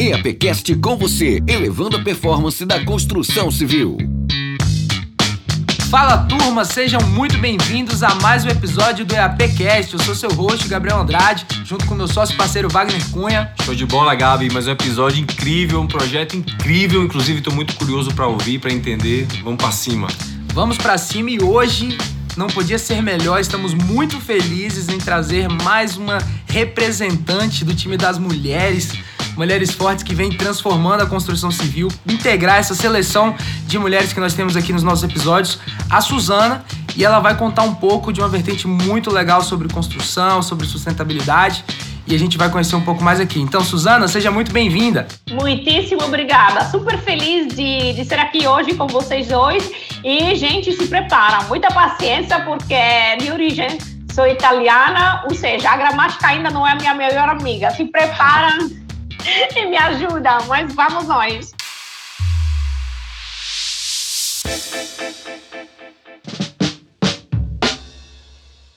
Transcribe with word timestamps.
EAPcast 0.00 0.76
com 0.76 0.96
você, 0.96 1.42
elevando 1.44 1.96
a 1.96 2.00
performance 2.00 2.64
da 2.64 2.84
construção 2.84 3.50
civil. 3.50 3.98
Fala 5.90 6.18
turma, 6.18 6.64
sejam 6.64 7.00
muito 7.00 7.36
bem-vindos 7.38 8.04
a 8.04 8.14
mais 8.14 8.44
um 8.44 8.48
episódio 8.48 9.04
do 9.04 9.12
EAPcast. 9.12 9.94
Eu 9.94 9.98
sou 9.98 10.14
seu 10.14 10.30
host, 10.30 10.68
Gabriel 10.68 11.00
Andrade, 11.00 11.44
junto 11.64 11.84
com 11.84 11.96
meu 11.96 12.06
sócio 12.06 12.36
parceiro 12.36 12.68
Wagner 12.68 13.04
Cunha. 13.10 13.52
Show 13.64 13.74
de 13.74 13.84
bola, 13.86 14.14
Gabi, 14.14 14.48
mas 14.52 14.68
é 14.68 14.70
um 14.70 14.74
episódio 14.74 15.20
incrível, 15.20 15.80
um 15.80 15.88
projeto 15.88 16.36
incrível, 16.36 17.02
inclusive 17.02 17.38
estou 17.38 17.52
muito 17.52 17.74
curioso 17.74 18.14
para 18.14 18.28
ouvir, 18.28 18.60
para 18.60 18.72
entender. 18.72 19.26
Vamos 19.42 19.60
para 19.60 19.72
cima. 19.72 20.06
Vamos 20.54 20.78
para 20.78 20.96
cima 20.96 21.30
e 21.30 21.42
hoje 21.42 21.98
não 22.36 22.46
podia 22.46 22.78
ser 22.78 23.02
melhor. 23.02 23.40
Estamos 23.40 23.74
muito 23.74 24.20
felizes 24.20 24.88
em 24.88 24.98
trazer 24.98 25.48
mais 25.48 25.96
uma 25.96 26.18
representante 26.46 27.64
do 27.64 27.74
time 27.74 27.96
das 27.96 28.16
mulheres 28.16 28.92
mulheres 29.38 29.70
fortes 29.70 30.02
que 30.02 30.16
vêm 30.16 30.30
transformando 30.30 31.04
a 31.04 31.06
construção 31.06 31.48
civil, 31.48 31.86
integrar 32.08 32.56
essa 32.56 32.74
seleção 32.74 33.36
de 33.68 33.78
mulheres 33.78 34.12
que 34.12 34.18
nós 34.18 34.34
temos 34.34 34.56
aqui 34.56 34.72
nos 34.72 34.82
nossos 34.82 35.04
episódios, 35.04 35.60
a 35.88 36.00
Suzana, 36.00 36.64
e 36.96 37.04
ela 37.04 37.20
vai 37.20 37.36
contar 37.36 37.62
um 37.62 37.74
pouco 37.76 38.12
de 38.12 38.20
uma 38.20 38.28
vertente 38.28 38.66
muito 38.66 39.12
legal 39.12 39.40
sobre 39.40 39.68
construção, 39.72 40.42
sobre 40.42 40.66
sustentabilidade. 40.66 41.64
E 42.04 42.14
a 42.14 42.18
gente 42.18 42.36
vai 42.36 42.50
conhecer 42.50 42.74
um 42.74 42.80
pouco 42.80 43.04
mais 43.04 43.20
aqui. 43.20 43.38
Então, 43.38 43.62
Suzana, 43.62 44.08
seja 44.08 44.30
muito 44.30 44.50
bem-vinda. 44.50 45.06
Muitíssimo 45.30 46.02
obrigada. 46.02 46.64
Super 46.70 46.98
feliz 46.98 47.54
de, 47.54 47.92
de 47.92 48.04
ser 48.04 48.18
aqui 48.18 48.48
hoje 48.48 48.74
com 48.74 48.86
vocês 48.88 49.28
dois. 49.28 49.70
E, 50.02 50.34
gente, 50.34 50.72
se 50.72 50.86
prepara. 50.86 51.44
Muita 51.44 51.68
paciência, 51.68 52.40
porque 52.40 52.74
de 53.20 53.30
origem 53.30 53.78
sou 54.12 54.26
italiana, 54.26 55.22
ou 55.28 55.34
seja, 55.34 55.70
a 55.70 55.76
gramática 55.76 56.26
ainda 56.26 56.50
não 56.50 56.66
é 56.66 56.74
minha 56.74 56.94
melhor 56.94 57.28
amiga. 57.28 57.70
Se 57.70 57.84
prepara 57.84 58.56
e 59.56 59.66
me 59.66 59.76
ajuda, 59.76 60.38
mas 60.46 60.72
vamos 60.74 61.06
nós. 61.06 61.54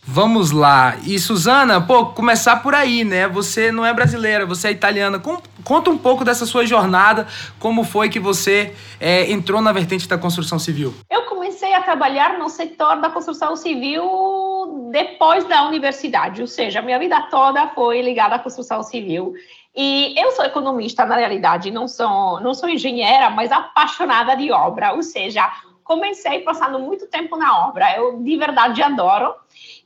Vamos 0.03 0.51
lá. 0.51 0.97
E 1.07 1.17
Suzana, 1.17 1.79
pô, 1.79 2.07
começar 2.07 2.57
por 2.57 2.75
aí, 2.75 3.05
né? 3.05 3.29
Você 3.29 3.71
não 3.71 3.85
é 3.85 3.93
brasileira, 3.93 4.45
você 4.45 4.67
é 4.67 4.71
italiana. 4.71 5.21
Conta 5.63 5.89
um 5.89 5.97
pouco 5.97 6.25
dessa 6.25 6.45
sua 6.45 6.65
jornada, 6.65 7.25
como 7.57 7.85
foi 7.85 8.09
que 8.09 8.19
você 8.19 8.75
é, 8.99 9.31
entrou 9.31 9.61
na 9.61 9.71
vertente 9.71 10.09
da 10.09 10.17
construção 10.17 10.59
civil? 10.59 10.93
Eu 11.09 11.23
comecei 11.27 11.73
a 11.73 11.81
trabalhar 11.81 12.37
no 12.37 12.49
setor 12.49 12.99
da 12.99 13.09
construção 13.09 13.55
civil 13.55 14.89
depois 14.91 15.45
da 15.45 15.65
universidade, 15.65 16.41
ou 16.41 16.47
seja, 16.47 16.79
a 16.79 16.81
minha 16.81 16.99
vida 16.99 17.21
toda 17.31 17.69
foi 17.69 18.01
ligada 18.01 18.35
à 18.35 18.39
construção 18.39 18.83
civil. 18.83 19.33
E 19.75 20.13
eu 20.19 20.31
sou 20.31 20.43
economista, 20.43 21.05
na 21.05 21.15
realidade, 21.15 21.71
não 21.71 21.87
sou, 21.87 22.39
não 22.41 22.53
sou 22.53 22.67
engenheira, 22.67 23.29
mas 23.29 23.51
apaixonada 23.51 24.35
de 24.35 24.51
obra, 24.51 24.93
ou 24.93 25.01
seja, 25.01 25.49
comecei 25.83 26.39
passando 26.39 26.79
muito 26.79 27.07
tempo 27.07 27.37
na 27.37 27.67
obra, 27.67 27.95
eu 27.95 28.21
de 28.21 28.37
verdade 28.37 28.81
adoro. 28.81 29.33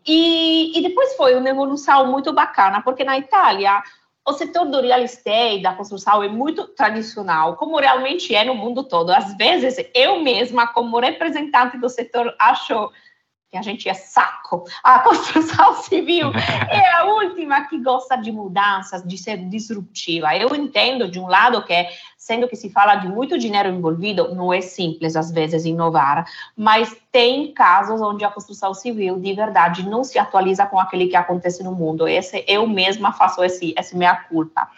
E, 0.06 0.78
e 0.78 0.82
depois 0.82 1.16
foi 1.16 1.36
uma 1.36 1.50
evolução 1.50 2.12
muito 2.12 2.34
bacana, 2.34 2.82
porque 2.82 3.04
na 3.04 3.18
Itália 3.18 3.82
o 4.28 4.34
setor 4.34 4.66
do 4.66 4.82
real 4.82 5.02
estate, 5.02 5.62
da 5.62 5.74
construção, 5.74 6.24
é 6.24 6.28
muito 6.28 6.68
tradicional, 6.70 7.56
como 7.56 7.78
realmente 7.78 8.34
é 8.34 8.44
no 8.44 8.56
mundo 8.56 8.84
todo. 8.84 9.12
Às 9.12 9.38
vezes, 9.38 9.78
eu 9.94 10.20
mesma, 10.20 10.66
como 10.66 11.00
representante 11.00 11.78
do 11.78 11.88
setor, 11.88 12.34
acho 12.40 12.92
que 13.56 13.60
a 13.60 13.62
gente 13.62 13.88
é 13.88 13.94
saco. 13.94 14.66
A 14.84 15.00
construção 15.00 15.76
civil 15.84 16.32
é 16.70 16.92
a 16.92 17.06
última 17.06 17.66
que 17.68 17.78
gosta 17.82 18.18
de 18.18 18.32
mudanças, 18.32 19.02
de 19.02 19.18
ser 19.18 19.38
disruptiva. 19.48 20.36
Eu 20.36 20.54
entendo, 20.54 21.10
de 21.10 21.20
um 21.20 21.28
lado, 21.28 21.64
que, 21.64 21.88
sendo 22.18 22.48
que 22.48 22.56
se 22.58 22.70
fala 22.70 22.96
de 22.96 23.08
muito 23.08 23.38
dinheiro 23.38 23.70
envolvido, 23.70 24.36
não 24.36 24.54
é 24.54 24.60
simples, 24.60 25.16
às 25.16 25.32
vezes, 25.32 25.64
inovar, 25.64 26.26
mas 26.56 26.96
tem 27.12 27.54
casos 27.54 28.02
onde 28.02 28.26
a 28.26 28.30
construção 28.30 28.74
civil, 28.74 29.18
de 29.18 29.34
verdade, 29.34 29.88
não 29.88 30.04
se 30.04 30.20
atualiza 30.20 30.66
com 30.66 30.78
aquele 30.78 31.08
que 31.08 31.16
acontece 31.16 31.64
no 31.64 31.72
mundo. 31.72 32.08
Esse, 32.08 32.44
eu 32.46 32.68
mesma 32.68 33.14
faço 33.14 33.42
esse, 33.42 33.74
esse 33.78 33.96
minha 33.96 34.16
culpa. 34.16 34.70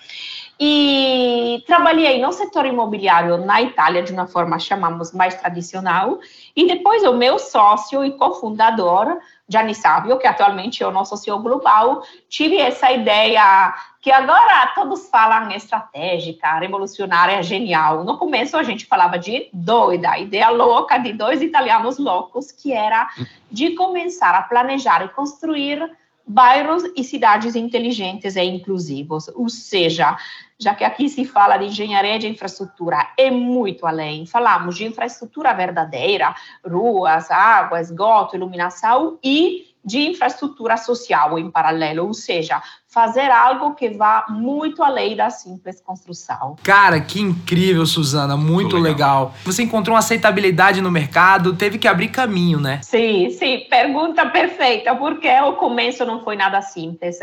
E 0.59 1.63
trabalhei 1.67 2.19
no 2.19 2.31
setor 2.31 2.65
imobiliário 2.65 3.37
na 3.37 3.61
Itália 3.61 4.01
de 4.01 4.11
uma 4.11 4.25
forma, 4.25 4.57
chamamos, 4.57 5.11
mais 5.11 5.35
tradicional. 5.35 6.19
E 6.55 6.65
depois 6.67 7.03
o 7.03 7.13
meu 7.13 7.37
sócio 7.37 8.03
e 8.03 8.11
cofundador, 8.11 9.19
Gianni 9.47 9.75
Savio, 9.75 10.17
que 10.17 10.25
atualmente 10.25 10.81
é 10.81 10.87
o 10.87 10.91
nosso 10.91 11.15
CEO 11.15 11.39
global, 11.39 12.01
tive 12.27 12.57
essa 12.57 12.91
ideia 12.91 13.75
que 14.01 14.11
agora 14.11 14.71
todos 14.73 15.09
falam 15.09 15.51
estratégica, 15.51 16.57
revolucionária, 16.57 17.43
genial. 17.43 18.03
No 18.03 18.17
começo 18.17 18.57
a 18.57 18.63
gente 18.63 18.85
falava 18.85 19.19
de 19.19 19.49
doida, 19.53 20.17
ideia 20.17 20.49
louca 20.49 20.97
de 20.97 21.13
dois 21.13 21.41
italianos 21.41 21.99
loucos, 21.99 22.51
que 22.51 22.73
era 22.73 23.07
de 23.51 23.75
começar 23.75 24.33
a 24.33 24.41
planejar 24.41 25.05
e 25.05 25.09
construir 25.09 25.87
bairros 26.27 26.83
e 26.95 27.03
cidades 27.03 27.55
inteligentes 27.55 28.35
e 28.35 28.43
inclusivos, 28.43 29.29
ou 29.29 29.47
seja, 29.49 30.17
já 30.59 30.75
que 30.75 30.83
aqui 30.83 31.07
se 31.07 31.23
fala 31.23 31.57
de 31.57 31.65
engenharia 31.65 32.19
de 32.19 32.27
infraestrutura, 32.27 33.13
é 33.17 33.31
muito 33.31 33.85
além. 33.85 34.25
Falamos 34.25 34.75
de 34.75 34.85
infraestrutura 34.85 35.53
verdadeira, 35.53 36.35
ruas, 36.65 37.29
água, 37.31 37.79
esgoto, 37.79 38.35
iluminação 38.35 39.17
e 39.23 39.66
de 39.87 39.99
infraestrutura 39.99 40.75
social 40.75 41.39
em 41.39 41.49
paralelo, 41.49 42.05
ou 42.07 42.13
seja, 42.13 42.61
fazer 42.89 43.31
algo 43.31 43.73
que 43.73 43.89
vá 43.91 44.25
muito 44.27 44.83
além 44.83 45.15
da 45.15 45.29
simples 45.29 45.79
construção. 45.79 46.57
Cara, 46.61 46.99
que 46.99 47.21
incrível, 47.21 47.85
Suzana, 47.85 48.35
muito 48.35 48.75
legal. 48.75 49.27
legal. 49.27 49.33
Você 49.45 49.63
encontrou 49.63 49.93
uma 49.93 49.99
aceitabilidade 49.99 50.81
no 50.81 50.91
mercado, 50.91 51.55
teve 51.55 51.77
que 51.77 51.87
abrir 51.87 52.09
caminho, 52.09 52.59
né? 52.59 52.81
Sim, 52.83 53.29
sim, 53.29 53.65
pergunta 53.69 54.25
perfeita, 54.25 54.93
porque 54.93 55.29
o 55.39 55.53
começo 55.53 56.03
não 56.03 56.21
foi 56.21 56.35
nada 56.35 56.61
simples. 56.61 57.19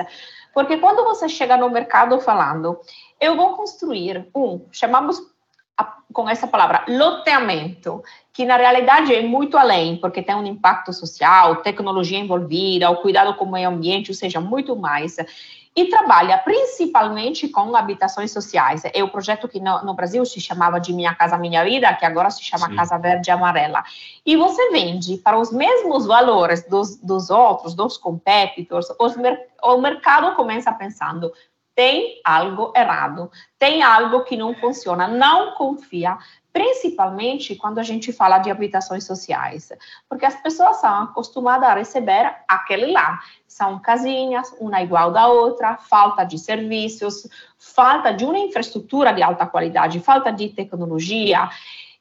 Porque 0.54 0.78
quando 0.78 1.04
você 1.04 1.28
chega 1.28 1.58
no 1.58 1.68
mercado 1.68 2.18
falando, 2.18 2.78
eu 3.20 3.36
vou 3.36 3.54
construir 3.54 4.26
um, 4.34 4.64
chamamos 4.72 5.20
com 6.14 6.28
essa 6.28 6.46
palavra, 6.46 6.84
loteamento, 6.88 8.02
que 8.32 8.46
na 8.46 8.56
realidade 8.56 9.12
é 9.12 9.20
muito 9.20 9.58
além, 9.58 9.96
porque 9.96 10.22
tem 10.22 10.34
um 10.34 10.46
impacto 10.46 10.92
social, 10.92 11.56
tecnologia 11.56 12.18
envolvida, 12.18 12.88
o 12.88 13.02
cuidado 13.02 13.34
com 13.34 13.44
o 13.44 13.50
meio 13.50 13.68
ambiente, 13.68 14.12
ou 14.12 14.14
seja, 14.14 14.40
muito 14.40 14.76
mais. 14.76 15.16
E 15.76 15.86
trabalha 15.86 16.38
principalmente 16.38 17.48
com 17.48 17.74
habitações 17.74 18.30
sociais. 18.30 18.82
É 18.94 19.02
o 19.02 19.08
projeto 19.08 19.48
que 19.48 19.58
no, 19.58 19.84
no 19.84 19.92
Brasil 19.92 20.24
se 20.24 20.40
chamava 20.40 20.78
de 20.78 20.92
Minha 20.92 21.12
Casa 21.16 21.36
Minha 21.36 21.64
Vida, 21.64 21.92
que 21.94 22.06
agora 22.06 22.30
se 22.30 22.44
chama 22.44 22.68
Sim. 22.68 22.76
Casa 22.76 22.96
Verde 22.96 23.28
e 23.28 23.32
Amarela. 23.32 23.82
E 24.24 24.36
você 24.36 24.70
vende 24.70 25.16
para 25.16 25.36
os 25.36 25.52
mesmos 25.52 26.06
valores 26.06 26.64
dos, 26.68 26.96
dos 26.98 27.28
outros, 27.28 27.74
dos 27.74 27.98
competitors, 27.98 28.86
os, 29.00 29.14
o 29.64 29.78
mercado 29.78 30.36
começa 30.36 30.72
pensando, 30.72 31.32
tem 31.74 32.20
algo 32.24 32.72
errado, 32.76 33.30
tem 33.58 33.82
algo 33.82 34.22
que 34.22 34.36
não 34.36 34.54
funciona, 34.54 35.08
não 35.08 35.54
confia, 35.54 36.16
principalmente 36.52 37.56
quando 37.56 37.80
a 37.80 37.82
gente 37.82 38.12
fala 38.12 38.38
de 38.38 38.48
habitações 38.48 39.04
sociais, 39.04 39.72
porque 40.08 40.24
as 40.24 40.40
pessoas 40.40 40.76
são 40.76 41.02
acostumadas 41.02 41.68
a 41.68 41.74
receber 41.74 42.32
aquele 42.46 42.92
lá. 42.92 43.20
São 43.48 43.78
casinhas, 43.80 44.54
uma 44.60 44.82
igual 44.82 45.10
da 45.10 45.26
outra, 45.26 45.76
falta 45.76 46.24
de 46.24 46.38
serviços, 46.38 47.28
falta 47.58 48.12
de 48.12 48.24
uma 48.24 48.38
infraestrutura 48.38 49.12
de 49.12 49.22
alta 49.22 49.46
qualidade, 49.46 49.98
falta 50.00 50.30
de 50.30 50.48
tecnologia. 50.48 51.48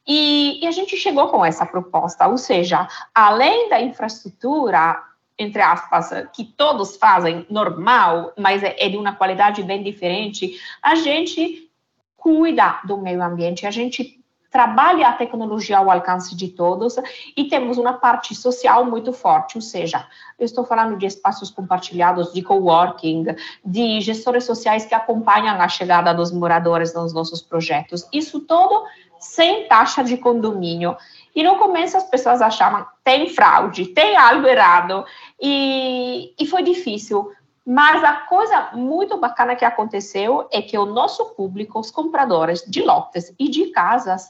E, 0.06 0.64
e 0.64 0.68
a 0.68 0.72
gente 0.72 0.98
chegou 0.98 1.30
com 1.30 1.44
essa 1.44 1.66
proposta, 1.66 2.28
ou 2.28 2.38
seja, 2.38 2.88
além 3.14 3.70
da 3.70 3.82
infraestrutura, 3.82 5.02
entre 5.44 5.62
aspas, 5.62 6.10
que 6.34 6.44
todos 6.44 6.98
fazem 6.98 7.46
normal, 7.50 8.34
mas 8.38 8.64
é, 8.64 8.76
é 8.80 8.90
de 8.90 8.98
uma 8.98 9.16
qualidade 9.16 9.62
bem 9.64 9.84
diferente, 9.84 10.60
a 10.82 10.96
gente 10.96 11.70
cuida 12.18 12.80
do 12.86 12.98
meio 12.98 13.22
ambiente, 13.22 13.68
a 13.68 13.72
gente 13.72 14.24
trabalha 14.54 15.10
a 15.10 15.14
tecnologia 15.14 15.80
ao 15.80 15.90
alcance 15.90 16.36
de 16.36 16.48
todos 16.48 16.96
e 17.36 17.46
temos 17.46 17.80
uma 17.80 17.94
parte 17.94 18.36
social 18.36 18.86
muito 18.86 19.12
forte, 19.12 19.58
ou 19.58 19.62
seja, 19.62 20.06
eu 20.38 20.46
estou 20.46 20.64
falando 20.64 20.96
de 20.96 21.08
espaços 21.08 21.50
compartilhados, 21.50 22.32
de 22.32 22.44
coworking, 22.44 23.26
de 23.66 24.00
gestores 24.00 24.44
sociais 24.44 24.86
que 24.86 24.94
acompanham 24.94 25.60
a 25.60 25.68
chegada 25.68 26.14
dos 26.14 26.32
moradores 26.32 26.94
nos 26.94 27.12
nossos 27.12 27.42
projetos. 27.42 28.08
Isso 28.14 28.42
tudo 28.42 28.84
sem 29.20 29.68
taxa 29.68 30.04
de 30.04 30.18
condomínio. 30.18 30.96
E 31.36 31.44
no 31.44 31.58
começo 31.58 31.98
as 31.98 32.04
pessoas 32.10 32.42
achavam 32.42 32.86
tem 33.04 33.30
fraude, 33.30 33.88
tem 33.88 34.16
algo 34.16 34.48
errado. 34.48 35.06
E, 35.42 36.34
e 36.40 36.46
foi 36.46 36.64
difícil. 36.64 37.32
Mas 37.66 38.04
a 38.04 38.14
coisa 38.14 38.72
muito 38.74 39.18
bacana 39.18 39.56
que 39.56 39.64
aconteceu 39.64 40.48
é 40.52 40.62
que 40.62 40.78
o 40.78 40.86
nosso 40.86 41.34
público, 41.34 41.80
os 41.80 41.90
compradores 41.90 42.62
de 42.68 42.82
lotes 42.82 43.34
e 43.40 43.48
de 43.48 43.68
casas, 43.68 44.28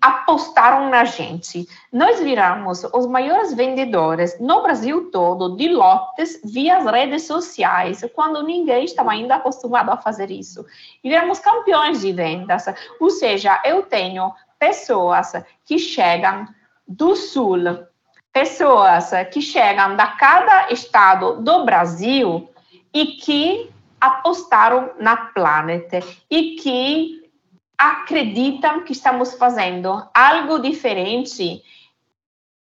apostaram 0.00 0.88
na 0.88 1.04
gente. 1.04 1.68
Nós 1.92 2.20
viramos 2.20 2.84
os 2.84 3.06
maiores 3.06 3.54
vendedores 3.54 4.38
no 4.40 4.62
Brasil 4.62 5.10
todo 5.10 5.56
de 5.56 5.68
lotes 5.68 6.40
via 6.44 6.78
as 6.78 6.86
redes 6.86 7.22
sociais, 7.24 8.04
quando 8.14 8.42
ninguém 8.42 8.84
estava 8.84 9.12
ainda 9.12 9.36
acostumado 9.36 9.90
a 9.90 9.96
fazer 9.96 10.30
isso. 10.30 10.64
E 11.02 11.08
viramos 11.08 11.38
campeões 11.38 12.00
de 12.00 12.12
vendas. 12.12 12.64
Ou 13.00 13.10
seja, 13.10 13.60
eu 13.64 13.82
tenho 13.82 14.32
pessoas 14.58 15.32
que 15.64 15.78
chegam 15.78 16.46
do 16.86 17.16
sul, 17.16 17.86
pessoas 18.32 19.10
que 19.32 19.40
chegam 19.40 19.96
da 19.96 20.08
cada 20.08 20.70
estado 20.70 21.42
do 21.42 21.64
Brasil 21.64 22.48
e 22.92 23.06
que 23.16 23.70
apostaram 24.00 24.92
na 24.98 25.16
Planet 25.16 26.04
e 26.30 26.56
que 26.56 27.30
acreditam 27.78 28.82
que 28.82 28.92
estamos 28.92 29.34
fazendo 29.34 30.06
algo 30.14 30.58
diferente 30.58 31.62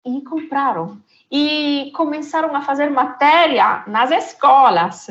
e 0.05 0.21
compraram. 0.23 1.01
E 1.29 1.91
começaram 1.97 2.55
a 2.55 2.63
fazer 2.63 2.89
matéria 2.89 3.83
nas 3.89 4.13
escolas 4.13 5.09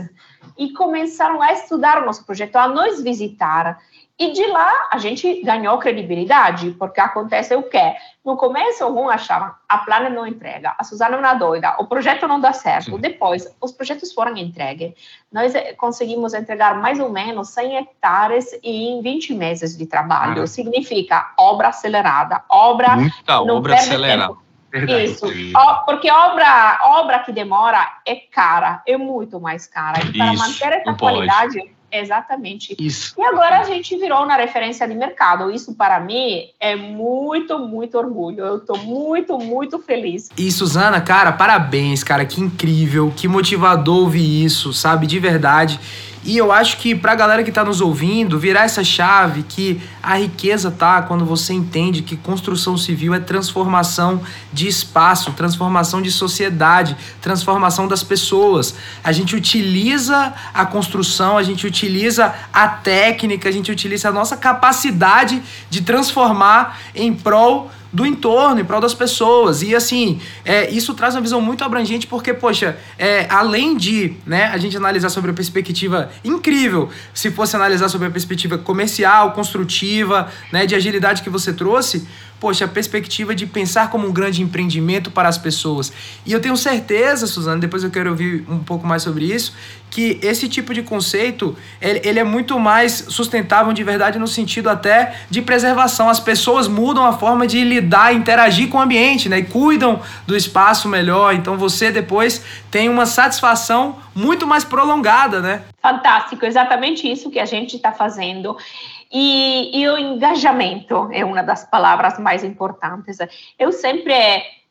e 0.58 0.72
começaram 0.72 1.42
a 1.42 1.52
estudar 1.52 2.06
nosso 2.06 2.26
projeto, 2.26 2.56
a 2.56 2.70
nos 2.70 3.02
visitar. 3.02 3.82
E 4.18 4.32
de 4.32 4.48
lá 4.48 4.88
a 4.92 4.98
gente 4.98 5.42
ganhou 5.42 5.78
credibilidade, 5.78 6.72
porque 6.80 7.02
acontece 7.02 7.54
o 7.54 7.64
quê? 7.64 7.96
No 8.24 8.38
começo, 8.38 8.82
alguns 8.82 9.12
achavam 9.12 9.54
a 9.68 9.78
Plana 9.80 10.10
não 10.10 10.26
entrega, 10.26 10.74
a 10.78 10.84
Suzana 10.86 11.18
é 11.18 11.20
uma 11.20 11.34
doida, 11.34 11.76
o 11.80 11.86
projeto 11.86 12.26
não 12.26 12.40
dá 12.40 12.54
certo. 12.54 12.92
Sim. 12.92 12.98
Depois, 12.98 13.46
os 13.60 13.74
projetos 13.74 14.14
foram 14.14 14.38
entregues. 14.38 14.94
Nós 15.30 15.54
eh, 15.54 15.74
conseguimos 15.74 16.34
entregar 16.34 16.76
mais 16.80 16.98
ou 16.98 17.10
menos 17.10 17.50
100 17.50 17.78
hectares 17.78 18.58
em 18.64 19.02
20 19.02 19.34
meses 19.34 19.78
de 19.78 19.86
trabalho. 19.86 20.44
Ah. 20.44 20.48
Significa 20.48 21.34
obra 21.38 21.68
acelerada, 21.68 22.42
obra. 22.50 22.96
Muita 22.96 23.42
obra 23.42 23.76
acelerada. 23.76 24.46
Verdade. 24.72 25.06
Isso, 25.06 25.26
porque 25.86 26.12
obra, 26.12 26.80
obra 26.84 27.20
que 27.20 27.32
demora 27.32 28.00
é 28.06 28.16
cara, 28.16 28.82
é 28.86 28.98
muito 28.98 29.40
mais 29.40 29.68
cara. 29.68 30.00
E 30.04 30.18
para 30.18 30.34
Isso, 30.34 30.44
manter 30.44 30.80
essa 30.80 30.94
qualidade, 30.94 31.60
pode 31.60 31.75
Exatamente. 32.00 32.76
Isso. 32.80 33.14
E 33.18 33.24
agora 33.24 33.60
a 33.60 33.64
gente 33.64 33.98
virou 33.98 34.26
na 34.26 34.36
referência 34.36 34.88
de 34.88 34.94
mercado. 34.94 35.52
Isso 35.52 35.74
para 35.76 36.00
mim 36.00 36.48
é 36.60 36.76
muito, 36.76 37.58
muito 37.60 37.98
orgulho. 37.98 38.44
Eu 38.44 38.58
estou 38.58 38.78
muito, 38.78 39.38
muito 39.38 39.80
feliz. 39.80 40.30
E 40.38 40.52
Suzana, 40.52 41.02
cara, 41.02 41.32
parabéns, 41.32 42.04
cara, 42.04 42.26
que 42.26 42.42
incrível, 42.42 43.14
que 43.16 43.28
motivador 43.28 44.00
ouvir 44.00 44.46
isso, 44.46 44.74
sabe, 44.74 45.08
de 45.08 45.20
verdade. 45.20 45.80
E 46.26 46.36
eu 46.36 46.52
acho 46.52 46.78
que 46.78 46.96
pra 46.96 47.14
galera 47.14 47.44
que 47.44 47.52
tá 47.52 47.64
nos 47.64 47.82
ouvindo, 47.82 48.40
virar 48.40 48.64
essa 48.64 48.84
chave 48.84 49.44
que 49.44 49.80
a 50.02 50.16
riqueza 50.16 50.72
tá 50.72 51.04
quando 51.04 51.24
você 51.24 51.54
entende 51.54 52.02
que 52.02 52.18
construção 52.18 52.76
civil 52.76 53.14
é 53.14 53.20
transformação 53.20 54.20
de 54.52 54.68
espaço, 54.68 55.34
transformação 55.34 56.02
de 56.02 56.12
sociedade, 56.12 56.98
transformação 57.22 57.88
das 57.88 58.02
pessoas. 58.02 58.74
A 59.04 59.12
gente 59.12 59.36
utiliza 59.36 60.34
a 60.52 60.66
construção, 60.66 61.38
a 61.38 61.44
gente 61.44 61.68
utiliza 61.68 62.34
a 62.52 62.68
técnica, 62.68 63.48
a 63.48 63.52
gente 63.52 63.72
utiliza 63.72 64.10
a 64.10 64.12
nossa 64.12 64.36
capacidade 64.36 65.44
de 65.70 65.82
transformar 65.84 66.80
em 66.96 67.14
prol 67.14 67.70
do 67.96 68.06
entorno, 68.06 68.60
em 68.60 68.66
prol 68.66 68.82
das 68.82 68.94
pessoas. 68.94 69.62
E 69.62 69.74
assim, 69.74 70.20
é, 70.44 70.70
isso 70.70 70.94
traz 70.94 71.16
uma 71.16 71.22
visão 71.22 71.40
muito 71.40 71.64
abrangente, 71.64 72.06
porque, 72.06 72.34
poxa, 72.34 72.78
é, 73.00 73.26
além 73.30 73.78
de 73.78 74.18
né, 74.26 74.48
a 74.48 74.58
gente 74.58 74.76
analisar 74.76 75.10
sobre 75.10 75.32
a 75.32 75.34
perspectiva 75.34 76.12
incrível, 76.22 76.90
se 77.14 77.32
fosse 77.32 77.56
analisar 77.56 77.88
sobre 77.88 78.10
a 78.10 78.12
perspectiva 78.12 78.58
comercial, 78.58 79.32
construtiva, 79.32 80.30
né, 80.52 80.66
de 80.66 80.76
agilidade 80.76 81.22
que 81.22 81.30
você 81.30 81.54
trouxe, 81.54 82.06
poxa, 82.40 82.66
a 82.66 82.68
perspectiva 82.68 83.34
de 83.34 83.46
pensar 83.46 83.90
como 83.90 84.08
um 84.08 84.12
grande 84.12 84.42
empreendimento 84.42 85.10
para 85.10 85.30
as 85.30 85.38
pessoas. 85.38 85.92
E 86.26 86.32
eu 86.32 86.42
tenho 86.42 86.56
certeza, 86.58 87.28
Suzana, 87.28 87.60
depois 87.60 87.84
eu 87.84 87.90
quero 87.90 88.10
ouvir 88.10 88.46
um 88.50 88.60
pouco 88.60 88.86
mais 88.86 89.04
sobre 89.04 89.26
isso, 89.26 89.54
que 89.90 90.20
esse 90.22 90.50
tipo 90.50 90.74
de 90.74 90.84
conceito, 90.84 91.56
ele, 91.82 92.20
é 92.20 92.24
muito 92.24 92.60
mais 92.60 93.06
sustentável 93.08 93.72
de 93.72 93.82
verdade 93.82 94.20
no 94.20 94.28
sentido 94.28 94.70
até 94.70 95.16
de 95.30 95.42
preservação. 95.42 96.10
As 96.10 96.20
pessoas 96.20 96.68
mudam 96.68 97.06
a 97.06 97.14
forma 97.14 97.48
de 97.48 97.64
lidar, 97.64 98.14
interagir 98.14 98.68
com 98.68 98.78
o 98.78 98.82
ambiente, 98.82 99.30
né? 99.30 99.40
E 99.40 99.46
cuidam 99.46 100.02
do 100.28 100.36
espaço 100.36 100.90
melhor. 100.90 101.34
Então 101.34 101.58
você 101.58 101.92
depois 101.92 102.44
tem 102.70 102.90
uma 102.90 103.06
satisfação 103.06 103.98
muito 104.14 104.46
mais 104.46 104.66
prolongada, 104.66 105.40
né? 105.40 105.62
Fantástico, 105.82 106.46
exatamente 106.46 107.10
isso 107.10 107.30
que 107.30 107.40
a 107.40 107.46
gente 107.46 107.78
está 107.78 107.94
fazendo. 107.94 108.58
E, 109.18 109.72
e, 109.74 109.88
o 109.88 109.98
engajamento 109.98 111.08
é 111.10 111.24
uma 111.24 111.42
das 111.42 111.64
palavras 111.64 112.20
mais 112.20 112.44
importantes. 112.44 113.18
Eu 113.58 113.72
sempre 113.72 114.14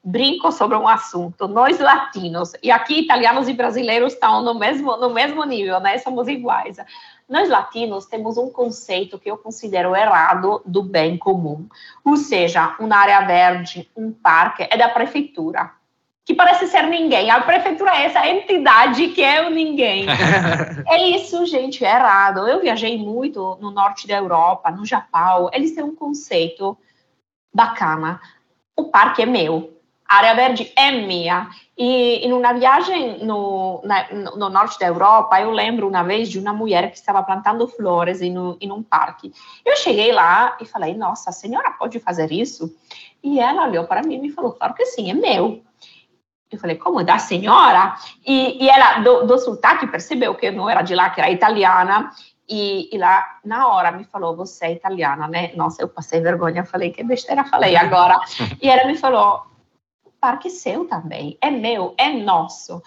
brinco 0.05 0.53
sobre 0.53 0.77
um 0.77 0.87
assunto. 0.87 1.49
Nós 1.49 1.79
latinos, 1.81 2.53
e 2.63 2.71
aqui 2.71 3.01
italianos 3.01 3.49
e 3.49 3.55
brasileiros 3.55 4.13
estão 4.13 4.43
no 4.43 4.53
mesmo, 4.53 4.99
no 4.99 5.09
mesmo 5.09 5.43
nível, 5.45 5.81
né? 5.81 5.97
Somos 5.97 6.29
iguais. 6.29 6.77
Nós 7.27 7.49
latinos 7.49 8.05
temos 8.05 8.37
um 8.37 8.51
conceito 8.51 9.19
que 9.19 9.31
eu 9.31 9.39
considero 9.39 9.97
errado 9.97 10.61
do 10.67 10.83
bem 10.83 11.17
comum. 11.17 11.67
Ou 12.05 12.15
seja, 12.15 12.77
uma 12.79 12.99
área 12.99 13.23
verde, 13.23 13.91
um 13.97 14.13
parque, 14.13 14.69
é 14.71 14.77
da 14.77 14.91
prefeitura 14.91 15.73
que 16.25 16.35
parece 16.35 16.67
ser 16.67 16.85
ninguém. 16.85 17.31
A 17.31 17.41
prefeitura 17.41 17.95
é 17.95 18.07
essa 18.07 18.27
entidade 18.27 19.09
que 19.09 19.23
é 19.23 19.47
o 19.47 19.51
ninguém. 19.51 20.07
é 20.89 21.09
isso, 21.09 21.45
gente, 21.45 21.85
é 21.85 21.91
errado. 21.91 22.49
Eu 22.49 22.61
viajei 22.61 22.97
muito 22.97 23.59
no 23.61 23.71
norte 23.71 24.09
da 24.09 24.17
Europa, 24.17 24.71
no 24.71 24.87
Japão. 24.87 25.51
Eles 25.53 25.73
têm 25.73 25.85
um 25.85 25.95
conceito 25.95 26.77
bacana. 27.55 28.21
O 28.75 28.85
parque 28.85 29.23
é 29.23 29.27
meu. 29.27 29.75
A 30.09 30.17
área 30.17 30.35
verde 30.35 30.73
é 30.77 30.93
minha. 30.93 31.51
E 31.77 32.27
em 32.27 32.33
uma 32.33 32.53
viagem 32.53 33.25
no, 33.25 33.83
na, 33.85 34.11
no 34.37 34.49
norte 34.49 34.79
da 34.79 34.87
Europa, 34.87 35.41
eu 35.41 35.51
lembro 35.51 35.89
uma 35.89 36.03
vez 36.03 36.31
de 36.31 36.39
uma 36.39 36.53
mulher 36.53 36.91
que 36.91 36.97
estava 36.97 37.23
plantando 37.23 37.67
flores 37.69 38.23
em 38.23 38.39
um, 38.39 38.57
em 38.61 38.71
um 38.71 38.83
parque. 38.83 39.33
Eu 39.65 39.77
cheguei 39.77 40.13
lá 40.13 40.57
e 40.61 40.65
falei, 40.65 40.95
nossa, 40.95 41.31
a 41.31 41.33
senhora 41.33 41.71
pode 41.73 41.99
fazer 41.99 42.33
isso? 42.33 42.75
E 43.23 43.41
ela 43.41 43.67
olhou 43.67 43.85
para 43.85 44.03
mim 44.03 44.15
e 44.15 44.19
me 44.19 44.31
falou, 44.31 44.53
claro 44.53 44.75
que 44.75 44.87
sim, 44.87 45.11
é 45.11 45.15
meu. 45.15 45.63
Eu 46.55 46.61
falei, 46.61 46.77
como 46.77 47.03
da 47.03 47.19
senhora? 47.19 47.97
E, 48.25 48.65
e 48.65 48.69
ela, 48.69 49.01
do, 49.01 49.27
do 49.27 49.39
sotaque, 49.39 49.87
percebeu 49.87 50.35
que 50.35 50.47
eu 50.47 50.53
não 50.53 50.69
era 50.69 50.83
de 50.83 50.95
lá, 50.95 51.11
que 51.11 51.21
era 51.21 51.31
italiana. 51.31 52.11
E, 52.49 52.95
e, 52.95 52.99
lá, 52.99 53.39
na 53.45 53.69
hora, 53.69 53.91
me 53.91 54.05
falou: 54.05 54.37
Você 54.37 54.67
é 54.67 54.73
italiana, 54.73 55.27
né? 55.27 55.53
Nossa, 55.57 55.83
eu 55.83 55.89
passei 55.89 56.21
vergonha. 56.21 56.65
Falei: 56.65 56.91
Que 56.91 57.03
besteira 57.03 57.45
falei 57.45 57.75
agora. 57.75 58.19
e 58.61 58.69
ela 58.69 58.87
me 58.87 58.97
falou: 58.97 59.47
O 60.05 60.11
parque 60.21 60.49
é 60.49 60.51
seu 60.51 60.87
também, 60.87 61.39
é 61.41 61.51
meu, 61.51 61.95
é 61.97 62.11
nosso 62.11 62.83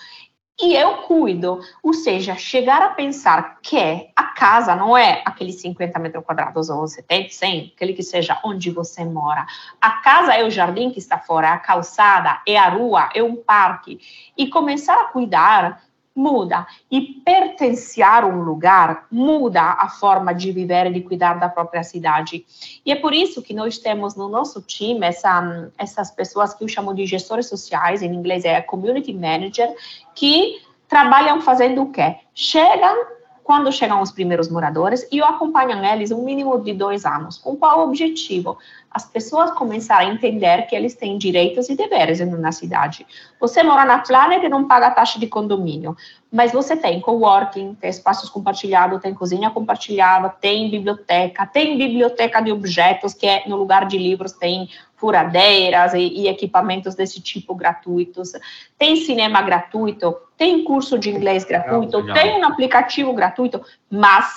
e 0.60 0.76
eu 0.76 1.04
cuido. 1.04 1.60
Ou 1.84 1.94
seja, 1.94 2.36
chegar 2.36 2.82
a 2.82 2.90
pensar 2.90 3.60
que 3.62 4.12
a 4.16 4.24
casa 4.24 4.76
não 4.76 4.98
é 4.98 5.22
aqueles 5.26 5.62
50 5.62 6.00
metros 6.00 6.24
quadrados 6.26 6.70
ou 6.70 6.88
70, 6.88 7.30
100, 7.30 7.74
aquele 7.76 7.94
que 7.94 8.04
seja 8.04 8.40
onde 8.44 8.72
você 8.72 9.06
mora. 9.06 9.46
A 9.80 9.92
casa 10.02 10.34
é 10.34 10.44
o 10.44 10.50
jardim 10.50 10.90
que 10.90 11.00
está 11.00 11.18
fora, 11.18 11.48
é 11.48 11.52
a 11.52 11.58
calçada, 11.58 12.42
é 12.48 12.58
a 12.58 12.70
rua, 12.70 13.10
é 13.14 13.22
um 13.22 13.36
parque. 13.36 14.00
E 14.36 14.48
começar 14.48 15.00
a 15.00 15.06
cuidar 15.06 15.84
muda. 16.18 16.66
E 16.92 17.02
pertencer 17.24 18.04
a 18.04 18.26
um 18.26 18.42
lugar 18.42 19.06
muda 19.12 19.62
a 19.62 19.88
forma 19.88 20.34
de 20.34 20.52
viver 20.52 20.88
e 20.88 20.94
de 20.94 21.02
cuidar 21.02 21.36
da 21.36 21.48
própria 21.48 21.84
cidade. 21.84 22.46
E 22.86 22.92
é 22.92 22.96
por 22.96 23.14
isso 23.14 23.42
que 23.42 23.54
nós 23.54 23.78
temos 23.78 24.16
no 24.16 24.28
nosso 24.28 24.62
time 24.62 25.06
essa, 25.06 25.70
essas 25.78 26.10
pessoas 26.12 26.54
que 26.54 26.64
eu 26.64 26.68
chamo 26.68 26.94
de 26.94 27.06
gestores 27.06 27.48
sociais, 27.48 28.02
em 28.02 28.14
inglês 28.14 28.44
é 28.46 28.60
community 28.62 29.14
manager, 29.14 29.74
que 30.16 30.62
trabalham 30.88 31.42
fazendo 31.42 31.84
o 31.84 31.92
quê? 31.92 32.16
Chegam 32.34 33.17
quando 33.48 33.72
chegam 33.72 34.02
os 34.02 34.12
primeiros 34.12 34.50
moradores 34.50 35.08
e 35.10 35.22
acompanham 35.22 35.82
eles 35.82 36.12
um 36.12 36.22
mínimo 36.22 36.62
de 36.62 36.74
dois 36.74 37.06
anos. 37.06 37.38
Com 37.38 37.56
qual 37.56 37.80
objetivo? 37.80 38.58
As 38.92 39.06
pessoas 39.06 39.52
começarem 39.52 40.10
a 40.10 40.14
entender 40.14 40.64
que 40.64 40.76
eles 40.76 40.96
têm 40.96 41.18
direitos 41.18 41.70
e 41.70 41.76
deveres 41.78 42.20
na 42.20 42.52
cidade. 42.52 43.08
Você 43.40 43.64
mora 43.64 43.86
na 43.86 44.00
Planet 44.00 44.44
e 44.44 44.50
não 44.50 44.68
paga 44.68 44.92
taxa 44.92 45.18
de 45.18 45.28
condomínio, 45.28 45.96
mas 46.32 46.52
você 46.52 46.76
tem 46.76 47.00
coworking, 47.00 47.76
tem 47.76 47.90
espaços 47.90 48.30
compartilhados, 48.30 49.02
tem 49.02 49.14
cozinha 49.14 49.50
compartilhada, 49.50 50.30
tem 50.30 50.70
biblioteca, 50.70 51.46
tem 51.46 51.78
biblioteca 51.78 52.42
de 52.42 52.52
objetos, 52.52 53.14
que 53.14 53.26
é 53.26 53.48
no 53.48 53.56
lugar 53.56 53.86
de 53.86 53.98
livros 53.98 54.34
tem 54.34 54.70
furadeiras 54.98 55.94
e, 55.94 56.00
e, 56.00 56.28
equipamentos 56.28 56.96
desse 56.96 57.22
tipo 57.22 57.56
gratuitos, 57.56 58.34
tem 58.78 58.96
cinema 58.96 59.42
gratuito, 59.42 60.16
tem 60.36 60.64
curso 60.64 60.98
de 60.98 61.10
inglês 61.12 61.46
gratuito, 61.46 61.98
legal, 61.98 62.16
legal. 62.16 62.34
tem 62.34 62.42
um 62.42 62.46
aplicativo 62.46 63.14
gratuito, 63.14 63.62
mas 63.90 64.36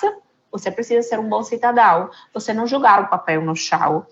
você 0.51 0.71
precisa 0.71 1.01
ser 1.01 1.19
um 1.19 1.27
bom 1.27 1.43
cidadão, 1.43 2.09
você 2.33 2.53
não 2.53 2.67
jogar 2.67 3.01
o 3.01 3.07
papel 3.07 3.41
no 3.41 3.55
chão. 3.55 4.05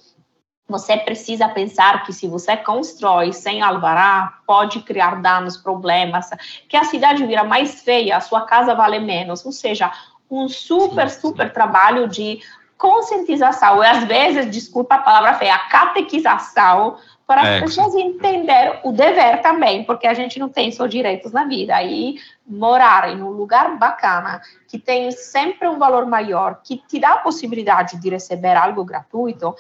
Você 0.70 0.96
precisa 0.98 1.50
pensar 1.50 2.04
que 2.04 2.14
se 2.14 2.28
você 2.28 2.56
constrói 2.56 3.34
sem 3.34 3.62
alvará, 3.62 4.40
pode 4.46 4.82
criar 4.82 5.20
danos, 5.20 5.58
problemas, 5.58 6.30
que 6.68 6.78
a 6.78 6.84
cidade 6.84 7.26
vira 7.26 7.44
mais 7.44 7.82
feia, 7.82 8.18
a 8.18 8.22
sua 8.22 8.42
casa 8.42 8.76
vale 8.76 9.00
menos. 9.00 9.44
Ou 9.44 9.52
seja, 9.52 9.92
um 10.30 10.48
super, 10.48 11.10
super 11.10 11.52
trabalho 11.52 12.08
de 12.08 12.40
conscientização 12.78 13.84
e 13.84 13.88
às 13.88 14.04
vezes, 14.06 14.50
desculpa 14.50 14.96
a 14.96 15.00
palavra 15.00 15.34
feia, 15.34 15.56
a 15.56 15.70
catequização 15.70 16.98
para 17.28 17.46
é, 17.46 17.56
as 17.56 17.62
pessoas 17.62 17.94
entenderem 17.94 18.80
o 18.84 18.92
dever 18.92 19.42
também, 19.42 19.84
porque 19.84 20.08
a 20.08 20.14
gente 20.16 20.40
não 20.40 20.50
tem 20.50 20.72
só 20.72 20.88
direitos 20.88 21.32
na 21.32 21.46
vida. 21.46 21.82
E 21.84 22.16
morar 22.48 23.10
em 23.10 23.22
um 23.22 23.30
lugar 23.30 23.78
bacana, 23.78 24.42
que 24.68 24.80
tem 24.80 25.12
sempre 25.12 25.68
um 25.68 25.78
valor 25.78 26.08
maior, 26.08 26.62
que 26.64 26.78
te 26.78 27.00
dá 27.00 27.14
a 27.14 27.18
possibilidade 27.18 27.98
de 27.98 28.10
receber 28.10 28.56
algo 28.56 28.84
gratuito, 28.84 29.56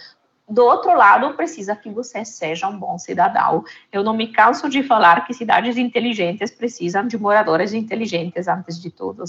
do 0.49 0.65
outro 0.65 0.95
lado, 0.95 1.35
precisa 1.35 1.75
que 1.75 1.89
você 1.89 2.25
seja 2.25 2.67
um 2.67 2.77
bom 2.77 2.97
cidadão. 2.97 3.63
Eu 3.91 4.03
não 4.03 4.13
me 4.13 4.27
canso 4.27 4.67
de 4.67 4.81
falar 4.81 5.25
que 5.25 5.33
cidades 5.33 5.77
inteligentes 5.77 6.49
precisam 6.49 7.07
de 7.07 7.17
moradores 7.17 7.73
inteligentes 7.73 8.47
antes 8.47 8.81
de 8.81 8.89
tudo. 8.89 9.23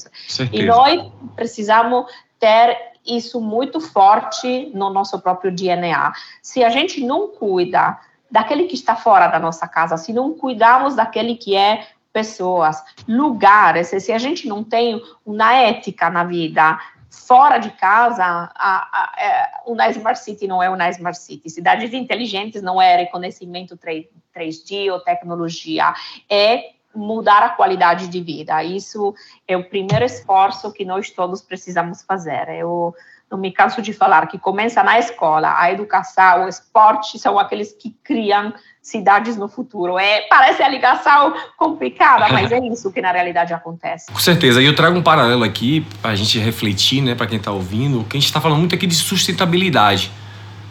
E 0.50 0.62
nós 0.62 1.12
precisamos 1.36 2.06
ter 2.38 2.76
isso 3.06 3.40
muito 3.40 3.80
forte 3.80 4.70
no 4.74 4.90
nosso 4.90 5.20
próprio 5.20 5.52
DNA. 5.52 6.12
Se 6.40 6.64
a 6.64 6.70
gente 6.70 7.04
não 7.04 7.28
cuida 7.28 7.98
daquele 8.30 8.64
que 8.64 8.74
está 8.74 8.96
fora 8.96 9.26
da 9.26 9.38
nossa 9.38 9.68
casa, 9.68 9.98
se 9.98 10.12
não 10.12 10.32
cuidamos 10.32 10.94
daquele 10.94 11.34
que 11.34 11.54
é 11.54 11.86
pessoas, 12.12 12.82
lugares, 13.06 13.88
se 13.88 14.12
a 14.12 14.18
gente 14.18 14.48
não 14.48 14.64
tem 14.64 15.00
uma 15.24 15.54
ética 15.54 16.08
na 16.10 16.24
vida, 16.24 16.78
fora 17.10 17.58
de 17.58 17.70
casa, 17.72 18.24
a, 18.24 18.50
a, 18.54 18.88
a, 18.92 19.20
é, 19.20 19.50
uma 19.66 19.88
Smart 19.90 20.18
City 20.20 20.46
não 20.46 20.62
é 20.62 20.70
uma 20.70 20.88
Smart 20.90 21.18
City. 21.18 21.50
Cidades 21.50 21.92
inteligentes 21.92 22.62
não 22.62 22.80
é 22.80 22.96
reconhecimento 22.96 23.76
3, 23.76 24.06
3D 24.34 24.92
ou 24.92 25.00
tecnologia, 25.00 25.92
é 26.30 26.70
mudar 26.94 27.42
a 27.42 27.50
qualidade 27.50 28.08
de 28.08 28.20
vida. 28.20 28.62
Isso 28.62 29.14
é 29.46 29.56
o 29.56 29.68
primeiro 29.68 30.04
esforço 30.04 30.72
que 30.72 30.84
nós 30.84 31.10
todos 31.10 31.42
precisamos 31.42 32.02
fazer. 32.02 32.48
Eu 32.48 32.94
não 33.30 33.38
me 33.38 33.52
canso 33.52 33.80
de 33.80 33.92
falar 33.92 34.26
que 34.26 34.38
começa 34.38 34.82
na 34.82 34.98
escola, 34.98 35.54
a 35.56 35.70
educação, 35.70 36.44
o 36.44 36.48
esporte 36.48 37.18
são 37.18 37.38
aqueles 37.38 37.72
que 37.72 37.90
criam 38.02 38.52
cidades 38.82 39.36
no 39.36 39.48
futuro. 39.48 39.98
É, 39.98 40.22
parece 40.22 40.62
a 40.62 40.68
ligação 40.68 41.34
complicada, 41.56 42.28
mas 42.32 42.50
é 42.50 42.58
isso 42.58 42.90
que 42.92 43.00
na 43.00 43.12
realidade 43.12 43.52
acontece. 43.52 44.10
Com 44.10 44.18
certeza. 44.18 44.62
E 44.62 44.66
eu 44.66 44.74
trago 44.74 44.98
um 44.98 45.02
paralelo 45.02 45.44
aqui 45.44 45.86
para 46.00 46.12
a 46.12 46.16
gente 46.16 46.38
refletir, 46.38 47.02
né, 47.02 47.14
para 47.14 47.26
quem 47.26 47.38
está 47.38 47.52
ouvindo, 47.52 48.04
que 48.04 48.16
a 48.16 48.20
gente 48.20 48.28
está 48.28 48.40
falando 48.40 48.58
muito 48.58 48.74
aqui 48.74 48.86
de 48.86 48.94
sustentabilidade 48.94 50.10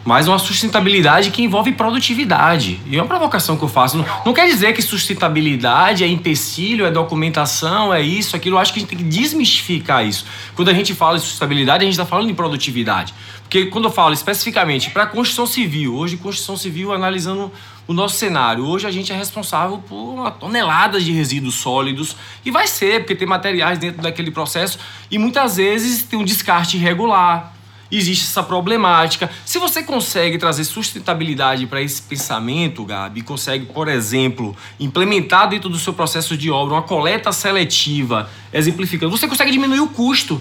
mas 0.04 0.26
uma 0.26 0.38
sustentabilidade 0.38 1.30
que 1.30 1.42
envolve 1.42 1.72
produtividade. 1.72 2.80
E 2.86 2.96
é 2.96 3.02
uma 3.02 3.08
provocação 3.08 3.56
que 3.56 3.62
eu 3.62 3.68
faço. 3.68 3.98
Não, 3.98 4.06
não, 4.24 4.32
quer 4.32 4.46
dizer 4.46 4.72
que 4.72 4.80
sustentabilidade 4.80 6.02
é 6.02 6.06
empecilho, 6.06 6.86
é 6.86 6.90
documentação, 6.90 7.92
é 7.92 8.00
isso, 8.00 8.34
aquilo. 8.34 8.56
Eu 8.56 8.60
acho 8.60 8.72
que 8.72 8.78
a 8.78 8.80
gente 8.80 8.88
tem 8.88 8.98
que 8.98 9.04
desmistificar 9.04 10.04
isso. 10.04 10.24
Quando 10.56 10.68
a 10.68 10.74
gente 10.74 10.94
fala 10.94 11.18
de 11.18 11.24
sustentabilidade, 11.24 11.82
a 11.82 11.84
gente 11.84 11.92
está 11.92 12.06
falando 12.06 12.28
de 12.28 12.34
produtividade. 12.34 13.14
Porque 13.42 13.66
quando 13.66 13.86
eu 13.86 13.90
falo 13.90 14.14
especificamente 14.14 14.90
para 14.90 15.02
a 15.02 15.06
construção 15.06 15.46
civil, 15.46 15.94
hoje 15.94 16.16
construção 16.16 16.56
civil 16.56 16.92
analisando 16.92 17.52
o 17.90 17.92
nosso 17.92 18.16
cenário, 18.18 18.64
hoje 18.64 18.86
a 18.86 18.90
gente 18.92 19.12
é 19.12 19.16
responsável 19.16 19.78
por 19.78 19.96
uma 19.96 20.30
tonelada 20.30 21.00
de 21.00 21.10
resíduos 21.10 21.56
sólidos 21.56 22.14
e 22.44 22.50
vai 22.52 22.68
ser, 22.68 23.00
porque 23.00 23.16
tem 23.16 23.26
materiais 23.26 23.80
dentro 23.80 24.00
daquele 24.00 24.30
processo 24.30 24.78
e 25.10 25.18
muitas 25.18 25.56
vezes 25.56 26.04
tem 26.04 26.16
um 26.16 26.24
descarte 26.24 26.76
irregular 26.76 27.52
existe 27.90 28.26
essa 28.26 28.44
problemática. 28.44 29.28
Se 29.44 29.58
você 29.58 29.82
consegue 29.82 30.38
trazer 30.38 30.62
sustentabilidade 30.62 31.66
para 31.66 31.82
esse 31.82 32.00
pensamento, 32.00 32.84
Gabi, 32.84 33.22
consegue, 33.22 33.66
por 33.66 33.88
exemplo, 33.88 34.56
implementar 34.78 35.48
dentro 35.48 35.68
do 35.68 35.76
seu 35.76 35.92
processo 35.92 36.36
de 36.36 36.48
obra 36.48 36.74
uma 36.74 36.82
coleta 36.82 37.32
seletiva, 37.32 38.30
exemplificando, 38.52 39.10
você 39.10 39.26
consegue 39.26 39.50
diminuir 39.50 39.80
o 39.80 39.88
custo. 39.88 40.40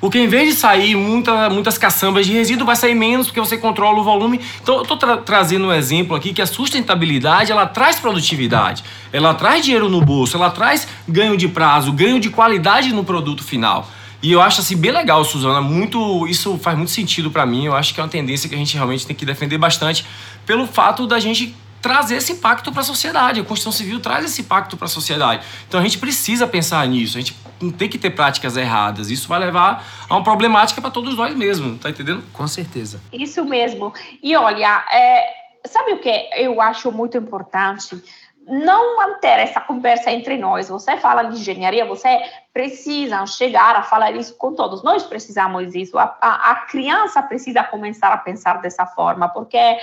Porque 0.00 0.18
em 0.18 0.28
vez 0.28 0.50
de 0.50 0.60
sair 0.60 0.94
muita, 0.94 1.50
muitas 1.50 1.76
caçambas 1.76 2.26
de 2.26 2.32
resíduo, 2.32 2.64
vai 2.64 2.76
sair 2.76 2.94
menos 2.94 3.26
porque 3.26 3.40
você 3.40 3.56
controla 3.56 3.98
o 3.98 4.04
volume. 4.04 4.40
Então, 4.62 4.76
eu 4.76 4.82
estou 4.82 4.96
tra 4.96 5.16
trazendo 5.16 5.66
um 5.66 5.72
exemplo 5.72 6.14
aqui 6.14 6.32
que 6.32 6.40
a 6.40 6.46
sustentabilidade 6.46 7.50
ela 7.50 7.66
traz 7.66 7.98
produtividade, 7.98 8.84
ela 9.12 9.34
traz 9.34 9.64
dinheiro 9.64 9.88
no 9.88 10.00
bolso, 10.00 10.36
ela 10.36 10.50
traz 10.50 10.86
ganho 11.08 11.36
de 11.36 11.48
prazo, 11.48 11.92
ganho 11.92 12.20
de 12.20 12.30
qualidade 12.30 12.92
no 12.92 13.02
produto 13.02 13.42
final. 13.42 13.88
E 14.20 14.32
eu 14.32 14.40
acho 14.40 14.60
assim 14.60 14.76
bem 14.76 14.90
legal, 14.90 15.24
Suzana, 15.24 15.60
muito 15.60 16.26
isso 16.26 16.58
faz 16.58 16.76
muito 16.76 16.90
sentido 16.90 17.30
para 17.30 17.46
mim. 17.46 17.66
Eu 17.66 17.74
acho 17.74 17.94
que 17.94 18.00
é 18.00 18.02
uma 18.02 18.08
tendência 18.08 18.48
que 18.48 18.54
a 18.54 18.58
gente 18.58 18.74
realmente 18.74 19.06
tem 19.06 19.14
que 19.14 19.24
defender 19.24 19.58
bastante 19.58 20.04
pelo 20.44 20.66
fato 20.66 21.06
da 21.06 21.20
gente 21.20 21.54
trazer 21.80 22.16
esse 22.16 22.32
impacto 22.32 22.72
para 22.72 22.80
a 22.80 22.84
sociedade. 22.84 23.40
A 23.40 23.44
Constituição 23.44 23.70
Civil 23.72 24.00
traz 24.00 24.24
esse 24.24 24.40
impacto 24.40 24.76
para 24.76 24.86
a 24.86 24.88
sociedade. 24.88 25.44
Então 25.68 25.78
a 25.78 25.82
gente 25.82 25.98
precisa 25.98 26.46
pensar 26.46 26.86
nisso. 26.88 27.16
A 27.16 27.20
gente 27.20 27.36
não 27.60 27.70
tem 27.70 27.88
que 27.88 27.98
ter 27.98 28.10
práticas 28.10 28.56
erradas. 28.56 29.10
Isso 29.10 29.28
vai 29.28 29.38
levar 29.38 29.84
a 30.08 30.14
uma 30.14 30.24
problemática 30.24 30.80
para 30.80 30.90
todos 30.90 31.16
nós 31.16 31.34
mesmos, 31.34 31.80
tá 31.80 31.90
entendendo? 31.90 32.22
Com 32.32 32.46
certeza. 32.46 33.00
Isso 33.12 33.44
mesmo. 33.44 33.92
E 34.22 34.36
olha, 34.36 34.84
é, 34.92 35.26
sabe 35.66 35.92
o 35.92 35.98
que 35.98 36.28
eu 36.36 36.60
acho 36.60 36.90
muito 36.92 37.16
importante? 37.16 38.02
não 38.48 38.96
manter 38.96 39.40
essa 39.40 39.60
conversa 39.60 40.10
entre 40.10 40.38
nós. 40.38 40.70
Você 40.70 40.96
fala 40.96 41.24
de 41.24 41.38
engenharia, 41.38 41.84
você 41.84 42.18
precisa 42.52 43.24
chegar 43.26 43.76
a 43.76 43.82
falar 43.82 44.12
isso 44.12 44.34
com 44.36 44.54
todos. 44.54 44.82
Nós 44.82 45.04
precisamos 45.04 45.70
disso. 45.70 45.98
A, 45.98 46.16
a, 46.20 46.52
a 46.52 46.54
criança 46.66 47.22
precisa 47.22 47.62
começar 47.62 48.10
a 48.10 48.16
pensar 48.16 48.62
dessa 48.62 48.86
forma, 48.86 49.28
porque 49.28 49.78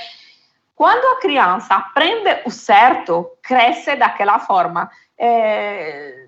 quando 0.75 1.05
a 1.15 1.22
criança 1.22 1.75
aprende 1.75 2.41
o 2.46 2.50
certo, 2.50 3.29
cresce 3.41 3.96
daquela 3.96 4.39
forma. 4.39 4.89
É, 5.17 6.25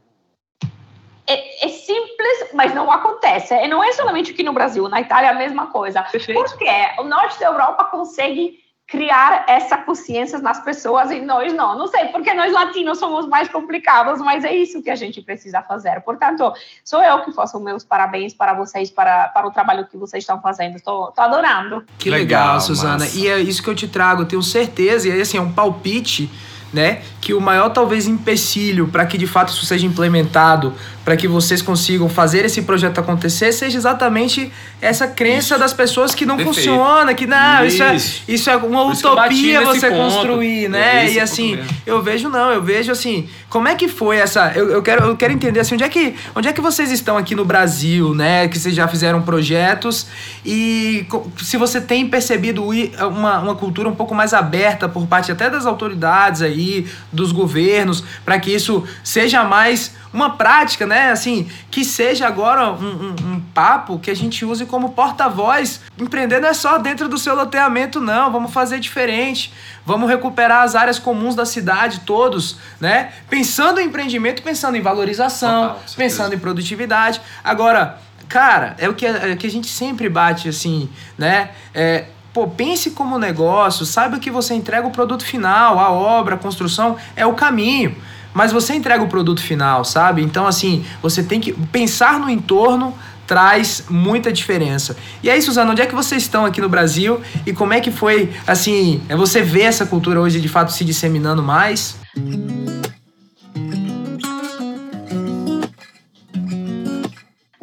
é, 1.27 1.65
é, 1.65 1.69
simples, 1.69 2.51
mas 2.53 2.73
não 2.73 2.91
acontece. 2.91 3.53
E 3.53 3.67
não 3.67 3.83
é 3.83 3.91
somente 3.91 4.31
aqui 4.31 4.43
no 4.43 4.53
Brasil, 4.53 4.87
na 4.87 5.01
Itália 5.01 5.27
é 5.27 5.31
a 5.31 5.35
mesma 5.35 5.67
coisa. 5.67 6.01
Perfeito. 6.03 6.41
Porque 6.41 6.69
o 6.99 7.03
norte 7.03 7.39
da 7.39 7.47
Europa 7.47 7.85
consegue 7.85 8.65
criar 8.87 9.43
essa 9.49 9.77
consciência 9.77 10.39
nas 10.39 10.63
pessoas 10.63 11.11
e 11.11 11.19
nós 11.19 11.51
não. 11.51 11.77
Não 11.77 11.87
sei, 11.87 12.05
porque 12.05 12.33
nós 12.33 12.53
latinos 12.53 12.97
somos 12.97 13.27
mais 13.27 13.49
complicados, 13.49 14.21
mas 14.21 14.45
é 14.45 14.55
isso 14.55 14.81
que 14.81 14.89
a 14.89 14.95
gente 14.95 15.21
precisa 15.21 15.61
fazer. 15.61 15.99
Portanto, 16.01 16.53
sou 16.85 17.03
eu 17.03 17.21
que 17.25 17.33
faço 17.33 17.59
meus 17.59 17.83
parabéns 17.83 18.33
para 18.33 18.53
vocês, 18.53 18.89
para, 18.89 19.27
para 19.27 19.45
o 19.45 19.51
trabalho 19.51 19.85
que 19.85 19.97
vocês 19.97 20.23
estão 20.23 20.41
fazendo. 20.41 20.77
Estou 20.77 21.13
adorando. 21.17 21.85
Que 21.99 22.09
legal, 22.09 22.45
legal 22.45 22.61
Suzana. 22.61 22.99
Massa. 22.99 23.19
E 23.19 23.27
é 23.27 23.37
isso 23.37 23.61
que 23.61 23.69
eu 23.69 23.75
te 23.75 23.89
trago, 23.89 24.23
tenho 24.23 24.41
certeza, 24.41 25.09
e 25.09 25.11
aí, 25.11 25.19
assim, 25.19 25.37
é 25.37 25.41
um 25.41 25.51
palpite 25.51 26.31
né? 26.71 26.99
Que 27.21 27.33
o 27.33 27.41
maior 27.41 27.69
talvez 27.69 28.07
empecilho 28.07 28.87
para 28.87 29.05
que 29.05 29.17
de 29.17 29.27
fato 29.27 29.49
isso 29.49 29.65
seja 29.65 29.85
implementado, 29.85 30.73
para 31.03 31.15
que 31.15 31.27
vocês 31.27 31.61
consigam 31.61 32.09
fazer 32.09 32.45
esse 32.45 32.61
projeto 32.63 32.99
acontecer, 32.99 33.51
seja 33.53 33.77
exatamente 33.77 34.51
essa 34.81 35.07
crença 35.07 35.55
isso. 35.55 35.59
das 35.59 35.73
pessoas 35.73 36.13
que 36.13 36.25
não 36.25 36.35
Perfeito. 36.35 36.55
funciona, 36.55 37.13
que 37.13 37.25
não, 37.25 37.65
isso, 37.65 37.81
é, 37.81 37.95
isso 38.27 38.49
é 38.49 38.57
uma 38.57 38.83
Por 38.83 38.93
utopia 38.93 39.61
você 39.61 39.89
construir, 39.89 40.69
né? 40.69 41.05
É 41.05 41.13
e 41.13 41.19
assim, 41.19 41.57
eu 41.85 42.01
vejo 42.01 42.27
não, 42.27 42.51
eu 42.51 42.61
vejo 42.61 42.91
assim, 42.91 43.29
como 43.49 43.69
é 43.69 43.75
que 43.75 43.87
foi 43.87 44.17
essa, 44.17 44.51
eu, 44.53 44.69
eu, 44.69 44.81
quero, 44.81 45.05
eu 45.05 45.15
quero 45.15 45.31
entender 45.31 45.61
assim, 45.61 45.75
onde 45.75 45.85
é 45.85 45.89
que, 45.89 46.15
onde 46.35 46.49
é 46.49 46.53
que 46.53 46.59
vocês 46.59 46.91
estão 46.91 47.17
aqui 47.17 47.35
no 47.35 47.45
Brasil, 47.45 48.13
né? 48.13 48.47
Que 48.49 48.59
vocês 48.59 48.75
já 48.75 48.87
fizeram 48.87 49.21
projetos 49.21 50.07
e 50.45 51.07
se 51.41 51.55
você 51.55 51.79
tem 51.79 52.05
percebido 52.07 52.65
uma, 53.09 53.39
uma 53.39 53.55
cultura 53.55 53.87
um 53.87 53.95
pouco 53.95 54.13
mais 54.13 54.33
aberta 54.33 54.89
por 54.89 55.07
parte 55.07 55.31
até 55.31 55.49
das 55.49 55.65
autoridades 55.65 56.41
aí 56.41 56.56
aí, 56.57 56.87
dos 57.11 57.31
governos, 57.31 58.03
para 58.25 58.39
que 58.39 58.51
isso 58.51 58.85
seja 59.03 59.43
mais 59.43 59.95
uma 60.13 60.31
prática, 60.31 60.85
né? 60.85 61.11
Assim, 61.11 61.49
que 61.69 61.83
seja 61.85 62.27
agora 62.27 62.71
um, 62.71 62.85
um, 62.85 63.15
um 63.33 63.39
papo 63.53 63.99
que 63.99 64.09
a 64.09 64.15
gente 64.15 64.43
use 64.43 64.65
como 64.65 64.89
porta-voz. 64.89 65.81
Empreender 65.97 66.39
não 66.39 66.49
é 66.49 66.53
só 66.53 66.77
dentro 66.77 67.07
do 67.07 67.17
seu 67.17 67.35
loteamento, 67.35 67.99
não. 67.99 68.31
Vamos 68.31 68.51
fazer 68.51 68.79
diferente. 68.79 69.53
Vamos 69.85 70.09
recuperar 70.09 70.63
as 70.63 70.75
áreas 70.75 70.99
comuns 70.99 71.35
da 71.35 71.45
cidade, 71.45 72.01
todos, 72.01 72.57
né? 72.79 73.13
Pensando 73.29 73.79
em 73.79 73.87
empreendimento, 73.87 74.41
pensando 74.41 74.75
em 74.75 74.81
valorização, 74.81 75.69
Total, 75.69 75.83
pensando 75.95 76.33
em 76.33 76.39
produtividade. 76.39 77.21
Agora, 77.43 77.99
cara, 78.27 78.75
é 78.77 78.89
o 78.89 78.93
que, 78.93 79.05
é 79.05 79.33
o 79.33 79.37
que 79.37 79.47
a 79.47 79.51
gente 79.51 79.67
sempre 79.67 80.09
bate, 80.09 80.49
assim, 80.49 80.89
né? 81.17 81.51
É, 81.73 82.05
Pô, 82.37 82.47
pense 82.47 82.91
como 82.91 83.17
negócio, 83.17 83.83
saiba 83.83 84.19
que 84.19 84.29
você 84.29 84.53
entrega 84.53 84.85
o 84.85 84.91
produto 84.91 85.25
final, 85.25 85.79
a 85.79 85.89
obra, 85.89 86.35
a 86.35 86.37
construção 86.37 86.95
é 87.15 87.25
o 87.25 87.33
caminho. 87.33 87.95
Mas 88.31 88.51
você 88.51 88.75
entrega 88.75 89.03
o 89.03 89.07
produto 89.07 89.41
final, 89.41 89.83
sabe? 89.83 90.21
Então, 90.21 90.45
assim, 90.45 90.85
você 91.01 91.23
tem 91.23 91.41
que 91.41 91.51
pensar 91.51 92.19
no 92.19 92.29
entorno 92.29 92.93
traz 93.25 93.85
muita 93.89 94.31
diferença. 94.31 94.95
E 95.23 95.31
aí, 95.31 95.41
Suzana, 95.41 95.71
onde 95.71 95.81
é 95.81 95.87
que 95.87 95.95
vocês 95.95 96.21
estão 96.21 96.45
aqui 96.45 96.61
no 96.61 96.69
Brasil 96.69 97.19
e 97.43 97.51
como 97.53 97.73
é 97.73 97.81
que 97.81 97.89
foi, 97.89 98.31
assim, 98.45 99.01
é 99.09 99.15
você 99.15 99.41
vê 99.41 99.63
essa 99.63 99.87
cultura 99.87 100.21
hoje 100.21 100.39
de 100.39 100.47
fato 100.47 100.71
se 100.71 100.85
disseminando 100.85 101.41
mais? 101.41 101.97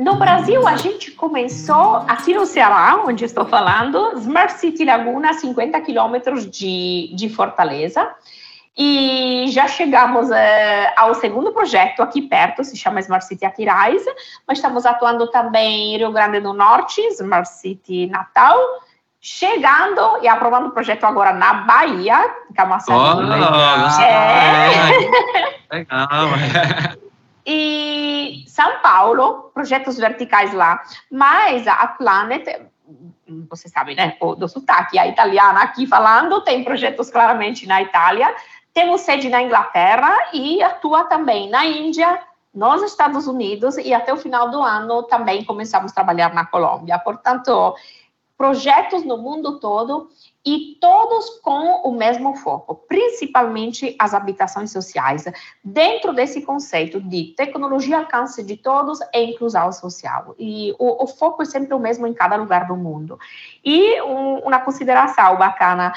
No 0.05 0.17
Brasil, 0.17 0.69
a 0.69 0.77
gente 0.77 1.13
começou 1.13 1.97
aqui 2.07 2.35
no 2.35 2.45
Ceará, 2.45 3.03
onde 3.07 3.25
estou 3.25 3.47
falando, 3.47 4.19
Smart 4.19 4.53
City 4.53 4.85
Laguna, 4.85 5.33
50 5.33 5.81
quilômetros 5.81 6.45
de, 6.45 7.11
de 7.17 7.31
Fortaleza. 7.31 8.07
E 8.77 9.47
já 9.49 9.67
chegamos 9.67 10.31
é, 10.31 10.93
ao 10.95 11.15
segundo 11.15 11.53
projeto 11.53 12.03
aqui 12.03 12.21
perto, 12.21 12.63
se 12.63 12.77
chama 12.77 13.01
Smart 13.01 13.25
City 13.25 13.47
Aquiraz, 13.47 14.05
mas 14.47 14.59
estamos 14.59 14.85
atuando 14.85 15.27
também 15.31 15.95
em 15.95 15.97
Rio 15.97 16.13
Grande 16.13 16.39
do 16.39 16.53
Norte, 16.53 17.01
Smart 17.13 17.49
City 17.49 18.07
Natal, 18.09 18.59
chegando 19.23 20.19
e 20.21 20.29
aprovando 20.29 20.67
o 20.67 20.73
projeto 20.73 21.05
agora 21.05 21.33
na 21.33 21.55
Bahia, 21.55 22.31
Camaçari. 22.55 23.01
Oh, 23.01 23.23
é. 25.73 25.79
Legal. 25.79 26.99
E 27.47 28.45
São 28.47 28.81
Paulo, 28.81 29.51
projetos 29.53 29.99
verticais 29.99 30.53
lá. 30.55 30.83
Mas 31.11 31.67
a 31.67 31.87
Planet, 31.87 32.69
você 33.49 33.69
sabe, 33.69 33.95
né, 33.95 34.17
do 34.39 34.49
sotaque, 34.49 34.99
a 34.99 35.07
italiana 35.07 35.63
aqui 35.63 35.87
falando, 35.87 36.41
tem 36.43 36.65
projetos 36.65 37.11
claramente 37.11 37.67
na 37.67 37.83
Itália, 37.83 38.35
temos 38.73 39.03
sede 39.03 39.29
na 39.29 39.43
Inglaterra 39.43 40.31
e 40.33 40.63
atua 40.63 41.05
também 41.05 41.49
na 41.49 41.65
Índia, 41.65 42.21
nos 42.53 42.83
Estados 42.83 43.27
Unidos 43.27 43.77
e 43.77 43.93
até 43.93 44.13
o 44.13 44.17
final 44.17 44.51
do 44.51 44.63
ano 44.63 45.03
também 45.03 45.45
começamos 45.45 45.91
a 45.91 45.95
trabalhar 45.95 46.33
na 46.33 46.47
Colômbia. 46.47 46.99
Portanto, 46.99 47.75
projetos 48.39 49.05
no 49.05 49.19
mundo 49.19 49.59
todo 49.59 50.09
e 50.47 50.77
todos 50.79 51.41
com 51.41 51.89
o 51.89 51.93
mesmo 51.93 52.37
foco, 52.37 52.75
principalmente 52.87 53.97
as 53.99 54.13
habitações 54.13 54.71
sociais, 54.71 55.25
dentro 55.63 56.13
desse 56.13 56.43
conceito 56.43 57.01
de 57.01 57.35
tecnologia 57.35 57.99
alcance 57.99 58.43
de 58.43 58.57
todos 58.57 58.99
e 59.15 59.25
inclusão 59.25 59.73
social. 59.73 60.35
E 60.39 60.75
o, 60.79 61.05
o 61.05 61.07
foco 61.07 61.43
é 61.43 61.47
sempre 61.47 61.73
o 61.73 61.79
mesmo 61.79 62.07
em 62.07 62.13
cada 62.13 62.37
lugar 62.37 62.67
do 62.67 62.77
mundo. 62.77 63.19
E 63.65 64.01
um, 64.03 64.41
uma 64.41 64.61
consideração 64.61 65.37
bacana 65.37 65.93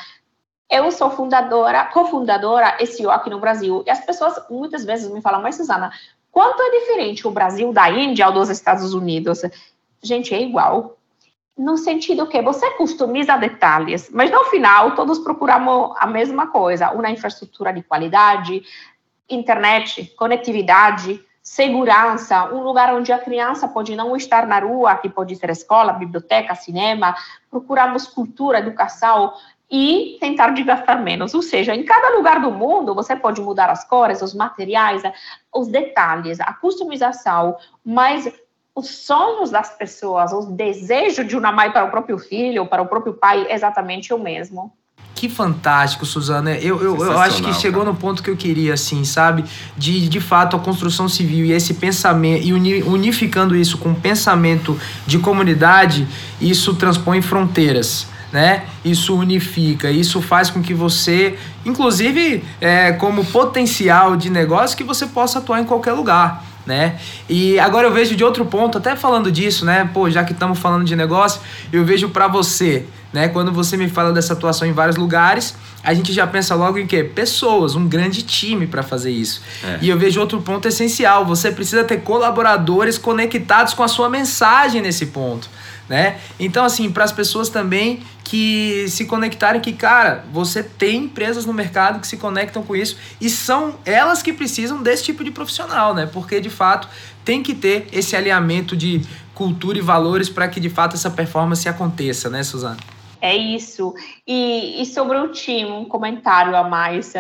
eu 0.70 0.92
sou 0.92 1.10
fundadora, 1.10 1.86
cofundadora 1.86 2.78
SEO 2.86 3.10
aqui 3.10 3.30
no 3.30 3.40
Brasil. 3.40 3.84
E 3.86 3.90
as 3.90 4.06
pessoas 4.06 4.36
muitas 4.50 4.84
vezes 4.84 5.10
me 5.10 5.22
falam, 5.22 5.42
mas 5.42 5.56
Suzana, 5.56 5.92
quanto 6.32 6.62
é 6.62 6.80
diferente 6.80 7.28
o 7.28 7.32
Brasil 7.32 7.72
da 7.72 7.90
Índia 7.90 8.28
ou 8.28 8.34
dos 8.34 8.50
Estados 8.50 8.94
Unidos? 8.94 9.42
Gente, 10.02 10.34
é 10.34 10.42
igual. 10.42 10.97
No 11.58 11.78
sentido 11.78 12.28
que 12.28 12.42
você 12.42 12.70
customiza 12.72 13.36
detalhes, 13.36 14.10
mas 14.12 14.30
no 14.30 14.44
final 14.46 14.96
todos 14.96 15.20
procuramos 15.20 15.96
a 16.00 16.06
mesma 16.06 16.48
coisa: 16.48 16.92
uma 16.92 17.10
infraestrutura 17.10 17.74
de 17.74 17.82
qualidade, 17.82 18.62
internet, 19.28 20.14
conectividade, 20.16 21.20
segurança, 21.42 22.54
um 22.54 22.62
lugar 22.62 22.94
onde 22.94 23.12
a 23.12 23.18
criança 23.18 23.68
pode 23.68 23.96
não 23.96 24.16
estar 24.16 24.46
na 24.46 24.60
rua, 24.60 24.96
que 24.96 25.10
pode 25.10 25.36
ser 25.36 25.50
escola, 25.50 25.94
biblioteca, 25.94 26.54
cinema. 26.54 27.16
Procuramos 27.50 28.06
cultura, 28.06 28.60
educação, 28.60 29.34
e 29.70 30.18
tentar 30.20 30.52
de 30.52 30.64
gastar 30.64 31.02
menos. 31.02 31.34
Ou 31.34 31.42
seja, 31.42 31.76
em 31.76 31.84
cada 31.84 32.16
lugar 32.16 32.40
do 32.40 32.52
mundo 32.52 32.96
você 32.96 33.16
pode 33.16 33.42
mudar 33.42 33.70
as 33.70 33.84
cores, 33.84 34.22
os 34.22 34.34
materiais, 34.34 35.04
os 35.54 35.68
detalhes, 35.68 36.40
a 36.40 36.54
customização, 36.54 37.58
mas 37.84 38.32
os 38.78 38.88
sonhos 38.88 39.50
das 39.50 39.76
pessoas, 39.76 40.32
o 40.32 40.52
desejo 40.52 41.24
de 41.24 41.36
uma 41.36 41.52
mãe 41.52 41.72
para 41.72 41.84
o 41.84 41.90
próprio 41.90 42.20
filho, 42.20 42.68
para 42.68 42.80
o 42.80 42.86
próprio 42.86 43.14
pai, 43.14 43.48
é 43.50 43.56
exatamente 43.56 44.14
o 44.14 44.20
mesmo. 44.20 44.72
Que 45.16 45.28
fantástico, 45.28 46.06
Suzana. 46.06 46.52
Eu, 46.52 46.80
eu, 46.80 46.96
eu 46.96 47.18
acho 47.18 47.42
que 47.42 47.52
chegou 47.56 47.82
cara. 47.82 47.92
no 47.92 48.00
ponto 48.00 48.22
que 48.22 48.30
eu 48.30 48.38
queria, 48.38 48.76
assim, 48.76 49.04
sabe? 49.04 49.44
De, 49.76 50.08
de 50.08 50.22
fato, 50.22 50.56
a 50.56 50.60
construção 50.60 51.10
civil 51.10 51.44
e 51.44 51.54
esse 51.54 51.74
pensamento, 51.74 52.46
e 52.46 52.84
unificando 52.84 53.56
isso 53.56 53.80
com 53.80 53.90
o 53.90 53.96
pensamento 53.96 54.80
de 55.08 55.18
comunidade, 55.18 56.08
isso 56.40 56.76
transpõe 56.76 57.20
fronteiras 57.24 58.08
né? 58.32 58.66
Isso 58.84 59.16
unifica, 59.16 59.90
isso 59.90 60.22
faz 60.22 60.50
com 60.50 60.62
que 60.62 60.74
você, 60.74 61.38
inclusive, 61.66 62.44
é, 62.60 62.92
como 62.92 63.26
potencial 63.26 64.16
de 64.16 64.30
negócio, 64.30 64.76
que 64.76 64.84
você 64.84 65.08
possa 65.08 65.40
atuar 65.40 65.62
em 65.62 65.66
qualquer 65.66 65.94
lugar. 65.94 66.44
Né? 66.68 67.00
E 67.30 67.58
agora 67.60 67.88
eu 67.88 67.94
vejo 67.94 68.14
de 68.14 68.26
outro 68.26 68.44
ponto, 68.46 68.78
até 68.78 68.94
falando 68.94 69.32
disso, 69.32 69.64
né? 69.64 69.90
Pô, 69.94 70.10
já 70.10 70.26
que 70.26 70.34
estamos 70.34 70.60
falando 70.60 70.84
de 70.84 70.98
negócio, 70.98 71.40
eu 71.72 71.86
vejo 71.86 72.10
para 72.10 72.28
você, 72.28 72.86
né? 73.14 73.30
Quando 73.30 73.54
você 73.54 73.78
me 73.78 73.88
fala 73.88 74.12
dessa 74.12 74.34
atuação 74.34 74.68
em 74.68 74.74
vários 74.74 74.98
lugares, 74.98 75.56
a 75.82 75.94
gente 75.94 76.12
já 76.12 76.28
pensa 76.28 76.56
logo 76.56 76.78
em 76.78 76.86
quê? 76.86 77.06
Pessoas, 77.06 77.74
um 77.74 77.88
grande 77.88 78.22
time 78.22 78.68
para 78.68 78.84
fazer 78.84 79.12
isso. 79.12 79.42
É. 79.64 79.80
E 79.82 79.88
eu 79.88 79.98
vejo 79.98 80.20
outro 80.20 80.42
ponto 80.42 80.68
essencial, 80.68 81.26
você 81.26 81.50
precisa 81.50 81.86
ter 81.86 82.02
colaboradores 82.02 82.98
conectados 82.98 83.74
com 83.74 83.84
a 83.84 83.88
sua 83.88 84.10
mensagem 84.10 84.82
nesse 84.82 85.06
ponto 85.06 85.50
né? 85.90 86.18
Então, 86.40 86.66
assim, 86.66 86.92
para 86.92 87.04
as 87.04 87.12
pessoas 87.12 87.50
também 87.50 88.02
que 88.28 88.90
se 88.90 89.06
conectarem 89.06 89.62
que, 89.62 89.72
cara, 89.72 90.26
você 90.34 90.62
tem 90.62 91.06
empresas 91.06 91.46
no 91.46 91.54
mercado 91.54 92.02
que 92.02 92.08
se 92.08 92.18
conectam 92.18 92.62
com 92.62 92.76
isso 92.76 92.98
e 93.22 93.30
são 93.30 93.76
elas 93.86 94.22
que 94.22 94.34
precisam 94.34 94.84
desse 94.84 95.06
tipo 95.06 95.24
de 95.24 95.32
profissional, 95.32 95.96
né? 95.96 96.06
Porque, 96.12 96.42
de 96.42 96.50
fato, 96.50 96.90
tem 97.24 97.42
que 97.42 97.56
ter 97.56 97.88
esse 97.90 98.18
alinhamento 98.18 98.76
de 98.76 99.02
cultura 99.34 99.78
e 99.78 99.82
valores 99.82 100.28
para 100.28 100.46
que, 100.50 100.60
de 100.60 100.70
fato, 100.70 100.96
essa 100.96 101.10
performance 101.10 101.70
aconteça, 101.70 102.30
né, 102.30 102.44
Suzana? 102.44 102.78
É 103.22 103.34
isso. 103.36 103.96
E, 104.28 104.82
e 104.82 104.86
sobre 104.86 105.18
o 105.18 105.30
time, 105.30 105.72
um 105.72 105.86
comentário 105.86 106.54
a 106.54 106.68
mais. 106.68 107.14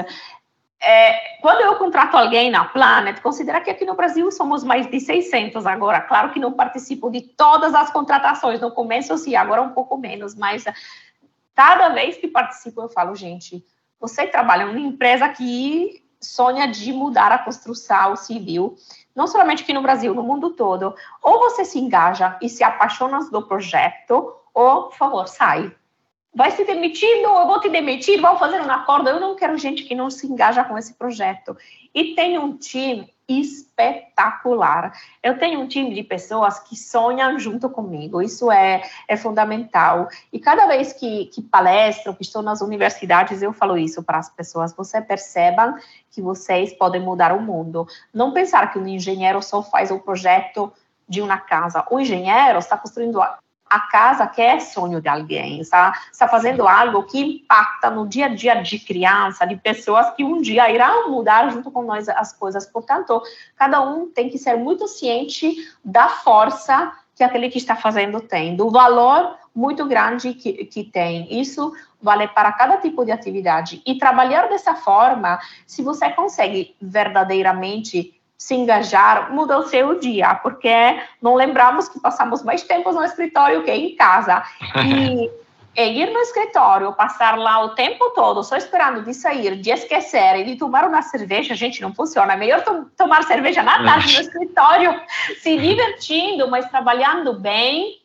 É, 0.79 1.39
quando 1.41 1.61
eu 1.61 1.75
contrato 1.75 2.15
alguém 2.15 2.51
na 2.51 2.65
Planet, 2.65 3.19
considera 3.21 3.59
que 3.61 3.69
aqui 3.69 3.83
no 3.83 3.95
Brasil 3.95 4.31
somos 4.31 4.63
mais 4.63 4.85
de 4.89 4.99
600 4.99 5.65
agora. 5.65 6.01
Claro 6.01 6.31
que 6.31 6.39
não 6.39 6.53
participo 6.53 7.09
de 7.09 7.21
todas 7.21 7.73
as 7.73 7.89
contratações. 7.89 8.61
No 8.61 8.71
começo, 8.71 9.17
sim, 9.17 9.35
agora 9.35 9.61
um 9.61 9.71
pouco 9.71 9.97
menos. 9.97 10.35
Mas 10.35 10.65
cada 11.55 11.89
vez 11.89 12.17
que 12.17 12.27
participo, 12.27 12.81
eu 12.81 12.89
falo, 12.89 13.15
gente, 13.15 13.65
você 13.99 14.27
trabalha 14.27 14.63
em 14.63 14.69
uma 14.69 14.79
empresa 14.79 15.27
que 15.29 16.03
sonha 16.21 16.67
de 16.67 16.93
mudar 16.93 17.31
a 17.31 17.39
construção 17.39 18.15
civil, 18.15 18.75
não 19.15 19.27
somente 19.27 19.63
aqui 19.63 19.73
no 19.73 19.81
Brasil, 19.81 20.13
no 20.13 20.23
mundo 20.23 20.51
todo. 20.51 20.95
Ou 21.23 21.39
você 21.39 21.65
se 21.65 21.79
engaja 21.79 22.37
e 22.41 22.49
se 22.49 22.63
apaixona 22.63 23.19
do 23.31 23.41
projeto, 23.41 24.35
ou, 24.53 24.83
por 24.83 24.95
favor, 24.95 25.27
sai 25.27 25.71
vai 26.33 26.51
se 26.51 26.63
demitir, 26.63 27.21
não, 27.21 27.39
eu 27.41 27.47
vou 27.47 27.59
te 27.59 27.69
demitir, 27.69 28.21
vamos 28.21 28.39
fazer 28.39 28.61
um 28.61 28.71
acordo. 28.71 29.09
Eu 29.09 29.19
não 29.19 29.35
quero 29.35 29.57
gente 29.57 29.83
que 29.83 29.95
não 29.95 30.09
se 30.09 30.27
engaja 30.27 30.63
com 30.63 30.77
esse 30.77 30.93
projeto. 30.93 31.57
E 31.93 32.13
tem 32.13 32.37
um 32.37 32.55
time 32.55 33.11
espetacular. 33.27 34.93
Eu 35.21 35.37
tenho 35.37 35.59
um 35.59 35.67
time 35.67 35.93
de 35.93 36.01
pessoas 36.01 36.59
que 36.59 36.77
sonham 36.77 37.37
junto 37.37 37.69
comigo, 37.69 38.21
isso 38.21 38.49
é, 38.49 38.81
é 39.07 39.17
fundamental. 39.17 40.07
E 40.31 40.39
cada 40.39 40.65
vez 40.67 40.93
que, 40.93 41.25
que 41.25 41.41
palestro, 41.41 42.15
que 42.15 42.21
estou 42.21 42.41
nas 42.41 42.61
universidades, 42.61 43.41
eu 43.41 43.51
falo 43.51 43.77
isso 43.77 44.01
para 44.01 44.17
as 44.17 44.29
pessoas: 44.29 44.73
você 44.73 45.01
percebam 45.01 45.75
que 46.11 46.21
vocês 46.21 46.71
podem 46.73 47.01
mudar 47.01 47.33
o 47.33 47.41
mundo. 47.41 47.85
Não 48.13 48.31
pensar 48.31 48.71
que 48.71 48.79
um 48.79 48.87
engenheiro 48.87 49.41
só 49.41 49.61
faz 49.61 49.91
o 49.91 49.99
projeto 49.99 50.71
de 51.07 51.21
uma 51.21 51.37
casa. 51.37 51.85
O 51.91 51.99
engenheiro 51.99 52.59
está 52.59 52.77
construindo 52.77 53.21
a 53.69 53.79
casa 53.79 54.27
que 54.27 54.41
é 54.41 54.59
sonho 54.59 55.01
de 55.01 55.09
alguém, 55.09 55.59
está, 55.59 55.93
está 56.11 56.27
fazendo 56.27 56.67
algo 56.67 57.03
que 57.03 57.19
impacta 57.19 57.89
no 57.89 58.07
dia 58.07 58.25
a 58.25 58.29
dia 58.29 58.55
de 58.61 58.79
criança, 58.79 59.45
de 59.45 59.55
pessoas 59.55 60.09
que 60.15 60.23
um 60.23 60.41
dia 60.41 60.69
irão 60.69 61.09
mudar 61.09 61.49
junto 61.49 61.71
com 61.71 61.83
nós 61.83 62.07
as 62.09 62.33
coisas. 62.33 62.65
Portanto, 62.65 63.21
cada 63.55 63.81
um 63.81 64.07
tem 64.07 64.29
que 64.29 64.37
ser 64.37 64.55
muito 64.55 64.87
ciente 64.87 65.55
da 65.83 66.09
força 66.09 66.93
que 67.15 67.23
aquele 67.23 67.49
que 67.49 67.57
está 67.57 67.75
fazendo 67.75 68.21
tem, 68.21 68.55
do 68.55 68.69
valor 68.69 69.35
muito 69.53 69.87
grande 69.87 70.35
que, 70.35 70.65
que 70.65 70.83
tem. 70.83 71.39
Isso 71.41 71.73
vale 71.99 72.27
para 72.27 72.51
cada 72.51 72.77
tipo 72.77 73.03
de 73.03 73.11
atividade. 73.11 73.81
E 73.87 73.97
trabalhar 73.97 74.47
dessa 74.47 74.75
forma, 74.75 75.39
se 75.65 75.81
você 75.81 76.11
consegue 76.11 76.75
verdadeiramente 76.79 78.16
se 78.37 78.53
engajar, 78.53 79.33
muda 79.33 79.57
o 79.57 79.67
seu 79.67 79.99
dia, 79.99 80.35
porque 80.35 81.01
não 81.21 81.33
lembramos 81.33 81.89
que 81.89 81.99
passamos 81.99 82.43
mais 82.43 82.61
tempo 82.61 82.91
no 82.91 83.03
escritório 83.03 83.63
que 83.63 83.71
em 83.71 83.95
casa. 83.95 84.43
E, 84.85 85.31
e 85.75 86.01
ir 86.01 86.11
no 86.11 86.19
escritório, 86.19 86.93
passar 86.93 87.37
lá 87.37 87.63
o 87.63 87.69
tempo 87.69 88.11
todo 88.11 88.43
só 88.43 88.55
esperando 88.55 89.03
de 89.03 89.13
sair, 89.13 89.59
de 89.59 89.71
esquecer 89.71 90.37
e 90.37 90.43
de 90.43 90.55
tomar 90.55 90.87
uma 90.87 91.01
cerveja, 91.01 91.55
gente, 91.55 91.81
não 91.81 91.93
funciona. 91.93 92.33
É 92.33 92.37
melhor 92.37 92.63
to 92.63 92.85
tomar 92.95 93.23
cerveja 93.23 93.63
na 93.63 93.83
tarde 93.83 94.13
no 94.13 94.21
escritório, 94.21 95.01
se 95.41 95.57
divertindo, 95.57 96.49
mas 96.49 96.69
trabalhando 96.69 97.39
bem, 97.39 98.01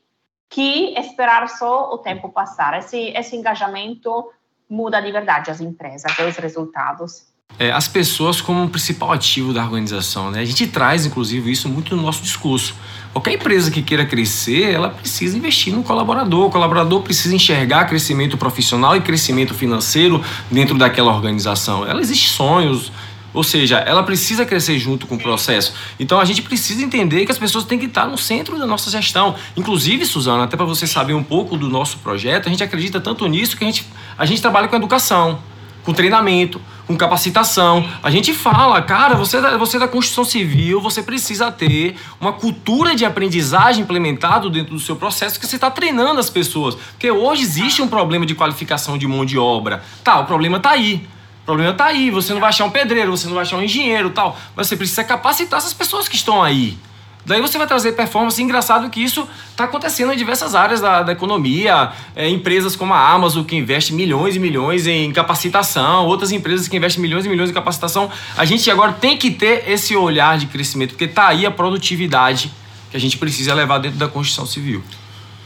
que 0.49 0.99
esperar 0.99 1.49
só 1.49 1.93
o 1.93 1.99
tempo 1.99 2.31
passar. 2.31 2.79
Esse, 2.79 3.09
esse 3.17 3.37
engajamento 3.37 4.31
muda 4.69 5.01
de 5.01 5.13
verdade 5.13 5.51
as 5.51 5.61
empresas 5.61 6.19
os 6.19 6.37
resultados 6.37 7.32
é, 7.63 7.71
as 7.71 7.87
pessoas 7.87 8.41
como 8.41 8.65
o 8.65 8.69
principal 8.69 9.13
ativo 9.13 9.53
da 9.53 9.63
organização. 9.63 10.33
Né? 10.33 10.41
A 10.41 10.45
gente 10.45 10.67
traz, 10.67 11.07
inclusive, 11.07 11.51
isso 11.51 11.69
muito 11.69 11.95
no 11.95 12.03
nosso 12.03 12.21
discurso. 12.21 12.75
Qualquer 13.13 13.35
empresa 13.35 13.71
que 13.71 13.83
queira 13.83 14.05
crescer, 14.05 14.73
ela 14.73 14.89
precisa 14.89 15.37
investir 15.37 15.73
no 15.73 15.85
colaborador. 15.85 16.47
O 16.47 16.51
colaborador 16.51 17.03
precisa 17.03 17.35
enxergar 17.35 17.85
crescimento 17.85 18.37
profissional 18.37 18.97
e 18.97 19.01
crescimento 19.01 19.55
financeiro 19.55 20.21
dentro 20.51 20.77
daquela 20.77 21.13
organização. 21.13 21.87
Ela 21.87 22.01
existe 22.01 22.31
sonhos, 22.31 22.91
ou 23.33 23.45
seja, 23.45 23.77
ela 23.79 24.03
precisa 24.03 24.45
crescer 24.45 24.79
junto 24.79 25.07
com 25.07 25.15
o 25.15 25.19
processo. 25.19 25.73
Então 26.01 26.19
a 26.19 26.25
gente 26.25 26.43
precisa 26.43 26.83
entender 26.83 27.25
que 27.27 27.31
as 27.31 27.39
pessoas 27.39 27.65
têm 27.65 27.79
que 27.79 27.87
estar 27.87 28.07
no 28.07 28.19
centro 28.19 28.59
da 28.59 28.67
nossa 28.67 28.91
gestão. 28.91 29.37
Inclusive, 29.57 30.05
Suzana, 30.05 30.45
até 30.45 30.57
para 30.57 30.67
você 30.67 30.87
saber 30.87 31.15
um 31.15 31.23
pouco 31.23 31.57
do 31.57 31.69
nosso 31.69 31.99
projeto, 31.99 32.49
a 32.49 32.51
gente 32.51 32.65
acredita 32.65 32.99
tanto 32.99 33.27
nisso 33.29 33.57
que 33.57 33.63
a 33.63 33.67
gente, 33.67 33.87
a 34.19 34.27
gente 34.27 34.41
trabalha 34.41 34.67
com 34.69 34.75
educação, 34.75 35.39
com 35.85 35.93
treinamento, 35.93 36.61
com 36.93 36.97
capacitação. 36.97 37.89
A 38.03 38.11
gente 38.11 38.33
fala, 38.35 38.81
cara, 38.83 39.15
você, 39.15 39.39
é 39.39 39.57
você 39.57 39.77
é 39.77 39.81
da 39.81 39.89
construção 39.89 40.25
civil, 40.25 40.81
você 40.81 41.03
precisa 41.03 41.51
ter 41.51 41.97
uma 42.21 42.33
cultura 42.33 42.95
de 42.95 43.05
aprendizagem 43.05 43.83
implementado 43.83 44.51
dentro 44.51 44.75
do 44.75 44.81
seu 44.81 44.97
processo 44.97 45.41
que 45.41 45.47
você 45.47 45.57
está 45.57 45.71
treinando 45.71 46.21
as 46.21 46.29
pessoas. 46.29 46.75
Porque 46.75 47.11
hoje 47.11 47.43
existe 47.43 47.83
um 47.83 47.89
problema 47.89 48.27
de 48.27 48.35
qualificação 48.35 48.99
de 48.99 49.07
mão 49.07 49.25
de 49.25 49.39
obra. 49.39 49.83
Tá, 50.05 50.21
o 50.21 50.27
problema 50.27 50.59
está 50.59 50.71
aí. 50.71 51.07
O 51.43 51.45
problema 51.45 51.73
está 51.73 51.87
aí. 51.87 52.11
Você 52.11 52.33
não 52.33 52.41
vai 52.41 52.51
achar 52.51 52.65
um 52.65 52.71
pedreiro, 52.71 53.11
você 53.11 53.27
não 53.27 53.35
vai 53.35 53.43
achar 53.43 53.57
um 53.57 53.63
engenheiro 53.63 54.11
tal. 54.11 54.39
Mas 54.55 54.69
você 54.69 54.77
precisa 54.77 55.03
capacitar 55.03 55.59
essas 55.59 55.73
pessoas 55.73 56.09
que 56.09 56.17
estão 56.17 56.43
aí. 56.43 56.79
Daí 57.25 57.41
você 57.41 57.57
vai 57.57 57.67
trazer 57.67 57.93
performance. 57.93 58.43
Engraçado 58.43 58.91
que 58.91 59.01
isso 59.01 59.29
está 59.51 59.65
acontecendo 59.65 60.13
em 60.13 60.17
diversas 60.17 60.55
áreas 60.55 60.81
da, 60.81 61.03
da 61.03 61.13
economia. 61.13 61.93
É, 62.17 62.29
empresas 62.29 62.75
como 62.75 62.93
a 62.93 63.11
Amazon, 63.11 63.45
que 63.45 63.55
investe 63.55 63.93
milhões 63.93 64.35
e 64.35 64.39
milhões 64.39 64.87
em 64.87 65.13
capacitação, 65.13 66.07
outras 66.07 66.33
empresas 66.33 66.67
que 66.67 66.77
investem 66.77 67.01
milhões 67.01 67.25
e 67.25 67.29
milhões 67.29 67.51
em 67.51 67.53
capacitação. 67.53 68.11
A 68.37 68.45
gente 68.45 68.69
agora 68.71 68.93
tem 68.93 69.17
que 69.17 69.31
ter 69.31 69.71
esse 69.71 69.97
olhar 69.97 70.37
de 70.37 70.47
crescimento, 70.47 70.91
porque 70.91 71.05
está 71.05 71.29
aí 71.29 71.47
a 71.47 71.51
produtividade 71.51 72.53
que 72.91 72.97
a 72.97 73.01
gente 73.01 73.17
precisa 73.17 73.55
levar 73.55 73.79
dentro 73.79 73.99
da 73.99 74.09
construção 74.09 74.45
civil. 74.45 74.83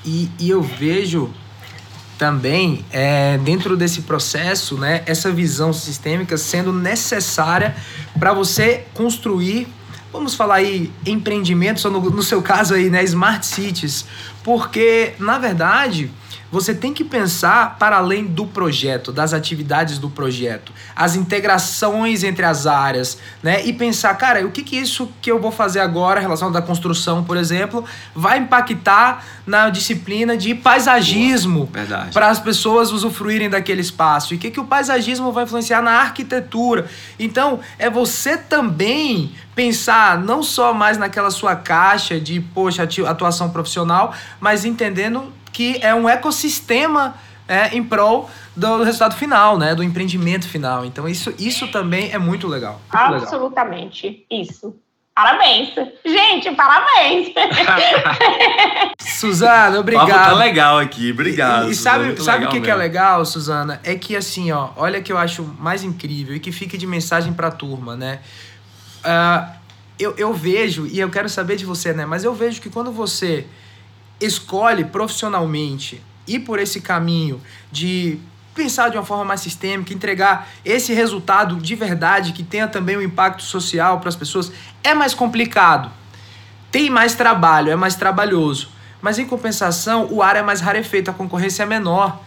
E, 0.04 0.30
e 0.38 0.48
eu 0.48 0.62
vejo 0.62 1.30
também, 2.16 2.84
é, 2.90 3.36
dentro 3.38 3.76
desse 3.76 4.02
processo, 4.02 4.76
né, 4.76 5.02
essa 5.04 5.30
visão 5.30 5.72
sistêmica 5.72 6.38
sendo 6.38 6.72
necessária 6.72 7.76
para 8.18 8.32
você 8.32 8.84
construir 8.94 9.68
vamos 10.16 10.34
falar 10.34 10.56
aí, 10.56 10.90
empreendimentos, 11.04 11.84
ou 11.84 11.90
no, 11.90 12.00
no 12.10 12.22
seu 12.22 12.40
caso 12.40 12.74
aí, 12.74 12.88
né, 12.88 13.04
smart 13.04 13.44
cities, 13.44 14.06
porque, 14.42 15.12
na 15.18 15.38
verdade, 15.38 16.10
você 16.56 16.74
tem 16.74 16.94
que 16.94 17.04
pensar 17.04 17.76
para 17.78 17.98
além 17.98 18.24
do 18.24 18.46
projeto, 18.46 19.12
das 19.12 19.34
atividades 19.34 19.98
do 19.98 20.08
projeto, 20.08 20.72
as 20.96 21.14
integrações 21.14 22.24
entre 22.24 22.46
as 22.46 22.66
áreas, 22.66 23.18
né? 23.42 23.66
E 23.66 23.74
pensar, 23.74 24.14
cara, 24.14 24.42
o 24.46 24.50
que 24.50 24.62
que 24.62 24.74
isso 24.74 25.12
que 25.20 25.30
eu 25.30 25.38
vou 25.38 25.52
fazer 25.52 25.80
agora, 25.80 26.18
em 26.18 26.22
relação 26.22 26.50
da 26.50 26.62
construção, 26.62 27.22
por 27.22 27.36
exemplo, 27.36 27.84
vai 28.14 28.38
impactar 28.38 29.22
na 29.46 29.68
disciplina 29.68 30.34
de 30.34 30.54
paisagismo 30.54 31.68
para 32.10 32.28
as 32.28 32.40
pessoas 32.40 32.90
usufruírem 32.90 33.50
daquele 33.50 33.82
espaço? 33.82 34.32
E 34.32 34.38
o 34.38 34.40
que 34.40 34.50
que 34.50 34.60
o 34.60 34.64
paisagismo 34.64 35.30
vai 35.32 35.44
influenciar 35.44 35.82
na 35.82 35.90
arquitetura? 35.90 36.86
Então, 37.18 37.60
é 37.78 37.90
você 37.90 38.38
também 38.38 39.30
pensar 39.54 40.18
não 40.18 40.42
só 40.42 40.72
mais 40.72 40.96
naquela 40.96 41.30
sua 41.30 41.54
caixa 41.54 42.18
de, 42.18 42.40
poxa, 42.40 42.88
atuação 43.06 43.50
profissional, 43.50 44.14
mas 44.40 44.64
entendendo 44.64 45.36
que 45.56 45.78
é 45.80 45.94
um 45.94 46.06
ecossistema 46.06 47.14
é, 47.48 47.74
em 47.74 47.82
prol 47.82 48.28
do 48.54 48.82
resultado 48.82 49.16
final, 49.16 49.56
né? 49.56 49.74
Do 49.74 49.82
empreendimento 49.82 50.46
final. 50.46 50.84
Então, 50.84 51.08
isso, 51.08 51.32
isso 51.38 51.68
também 51.68 52.12
é 52.12 52.18
muito 52.18 52.46
legal. 52.46 52.78
Muito 52.92 53.22
Absolutamente. 53.22 54.06
Legal. 54.06 54.42
Isso. 54.42 54.76
Parabéns. 55.14 55.70
Gente, 56.04 56.54
parabéns. 56.54 57.32
Suzana, 59.00 59.80
obrigado. 59.80 60.08
tá 60.08 60.34
legal 60.34 60.78
aqui, 60.78 61.10
obrigado. 61.10 61.68
E, 61.68 61.70
e 61.70 61.74
sabe, 61.74 62.22
sabe 62.22 62.44
o 62.44 62.48
que, 62.50 62.60
que, 62.60 62.70
é 62.70 62.74
legal, 62.74 63.24
Suzana? 63.24 63.80
É 63.82 63.94
que 63.94 64.14
assim, 64.14 64.52
ó, 64.52 64.68
olha 64.76 65.00
que 65.00 65.10
eu 65.10 65.16
acho 65.16 65.42
mais 65.58 65.82
incrível 65.82 66.36
e 66.36 66.40
que 66.40 66.52
fique 66.52 66.76
de 66.76 66.86
mensagem 66.86 67.32
pra 67.32 67.50
turma, 67.50 67.96
né? 67.96 68.20
Uh, 68.98 69.50
eu, 69.98 70.14
eu 70.18 70.34
vejo, 70.34 70.86
e 70.86 71.00
eu 71.00 71.08
quero 71.08 71.30
saber 71.30 71.56
de 71.56 71.64
você, 71.64 71.94
né? 71.94 72.04
Mas 72.04 72.24
eu 72.24 72.34
vejo 72.34 72.60
que 72.60 72.68
quando 72.68 72.92
você 72.92 73.46
escolhe 74.20 74.84
profissionalmente 74.84 76.02
ir 76.26 76.40
por 76.40 76.58
esse 76.58 76.80
caminho 76.80 77.40
de 77.70 78.18
pensar 78.54 78.88
de 78.88 78.96
uma 78.96 79.04
forma 79.04 79.24
mais 79.24 79.40
sistêmica, 79.40 79.92
entregar 79.92 80.48
esse 80.64 80.92
resultado 80.94 81.56
de 81.56 81.74
verdade 81.74 82.32
que 82.32 82.42
tenha 82.42 82.66
também 82.66 82.96
um 82.96 83.02
impacto 83.02 83.42
social 83.42 84.00
para 84.00 84.08
as 84.08 84.16
pessoas, 84.16 84.50
é 84.82 84.94
mais 84.94 85.12
complicado. 85.12 85.90
Tem 86.72 86.88
mais 86.90 87.14
trabalho, 87.14 87.70
é 87.70 87.76
mais 87.76 87.94
trabalhoso. 87.94 88.70
Mas 89.00 89.18
em 89.18 89.26
compensação, 89.26 90.08
o 90.10 90.22
ar 90.22 90.36
é 90.36 90.42
mais 90.42 90.60
rarefeito, 90.60 91.10
a 91.10 91.14
concorrência 91.14 91.62
é 91.62 91.66
menor 91.66 92.22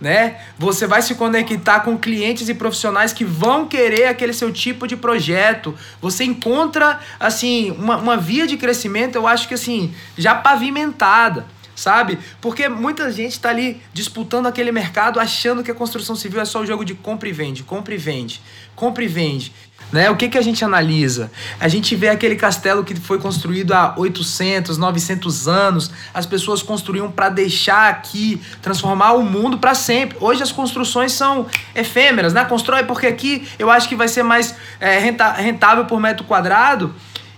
né? 0.00 0.40
Você 0.58 0.86
vai 0.86 1.02
se 1.02 1.14
conectar 1.14 1.80
com 1.80 1.96
clientes 1.96 2.48
e 2.48 2.54
profissionais 2.54 3.12
que 3.12 3.24
vão 3.24 3.66
querer 3.66 4.06
aquele 4.06 4.32
seu 4.32 4.52
tipo 4.52 4.86
de 4.86 4.96
projeto. 4.96 5.74
Você 6.00 6.24
encontra, 6.24 7.00
assim, 7.18 7.70
uma, 7.72 7.96
uma 7.96 8.16
via 8.16 8.46
de 8.46 8.56
crescimento, 8.56 9.16
eu 9.16 9.26
acho 9.26 9.48
que, 9.48 9.54
assim, 9.54 9.94
já 10.16 10.34
pavimentada 10.34 11.46
sabe? 11.74 12.18
Porque 12.40 12.68
muita 12.68 13.10
gente 13.10 13.32
está 13.32 13.50
ali 13.50 13.82
disputando 13.92 14.46
aquele 14.46 14.70
mercado 14.70 15.18
achando 15.18 15.62
que 15.62 15.70
a 15.70 15.74
construção 15.74 16.14
civil 16.14 16.40
é 16.40 16.44
só 16.44 16.60
o 16.60 16.66
jogo 16.66 16.84
de 16.84 16.94
compra 16.94 17.28
e 17.28 17.32
vende, 17.32 17.62
compra 17.62 17.94
e 17.94 17.98
vende, 17.98 18.40
compra 18.76 19.04
e 19.04 19.08
vende. 19.08 19.52
Né? 19.94 20.10
O 20.10 20.16
que, 20.16 20.28
que 20.28 20.36
a 20.36 20.42
gente 20.42 20.64
analisa? 20.64 21.30
A 21.60 21.68
gente 21.68 21.94
vê 21.94 22.08
aquele 22.08 22.34
castelo 22.34 22.82
que 22.82 22.96
foi 22.96 23.20
construído 23.20 23.72
há 23.72 23.94
800, 23.96 24.76
900 24.76 25.46
anos, 25.46 25.88
as 26.12 26.26
pessoas 26.26 26.64
construíam 26.64 27.12
para 27.12 27.28
deixar 27.28 27.90
aqui, 27.90 28.42
transformar 28.60 29.12
o 29.12 29.22
mundo 29.22 29.56
para 29.56 29.72
sempre. 29.72 30.18
Hoje 30.20 30.42
as 30.42 30.50
construções 30.50 31.12
são 31.12 31.46
efêmeras, 31.76 32.34
né? 32.34 32.44
Constrói 32.44 32.82
porque 32.82 33.06
aqui 33.06 33.46
eu 33.56 33.70
acho 33.70 33.88
que 33.88 33.94
vai 33.94 34.08
ser 34.08 34.24
mais 34.24 34.56
é, 34.80 34.98
rentável 34.98 35.84
por 35.84 36.00
metro 36.00 36.24
quadrado. 36.24 36.92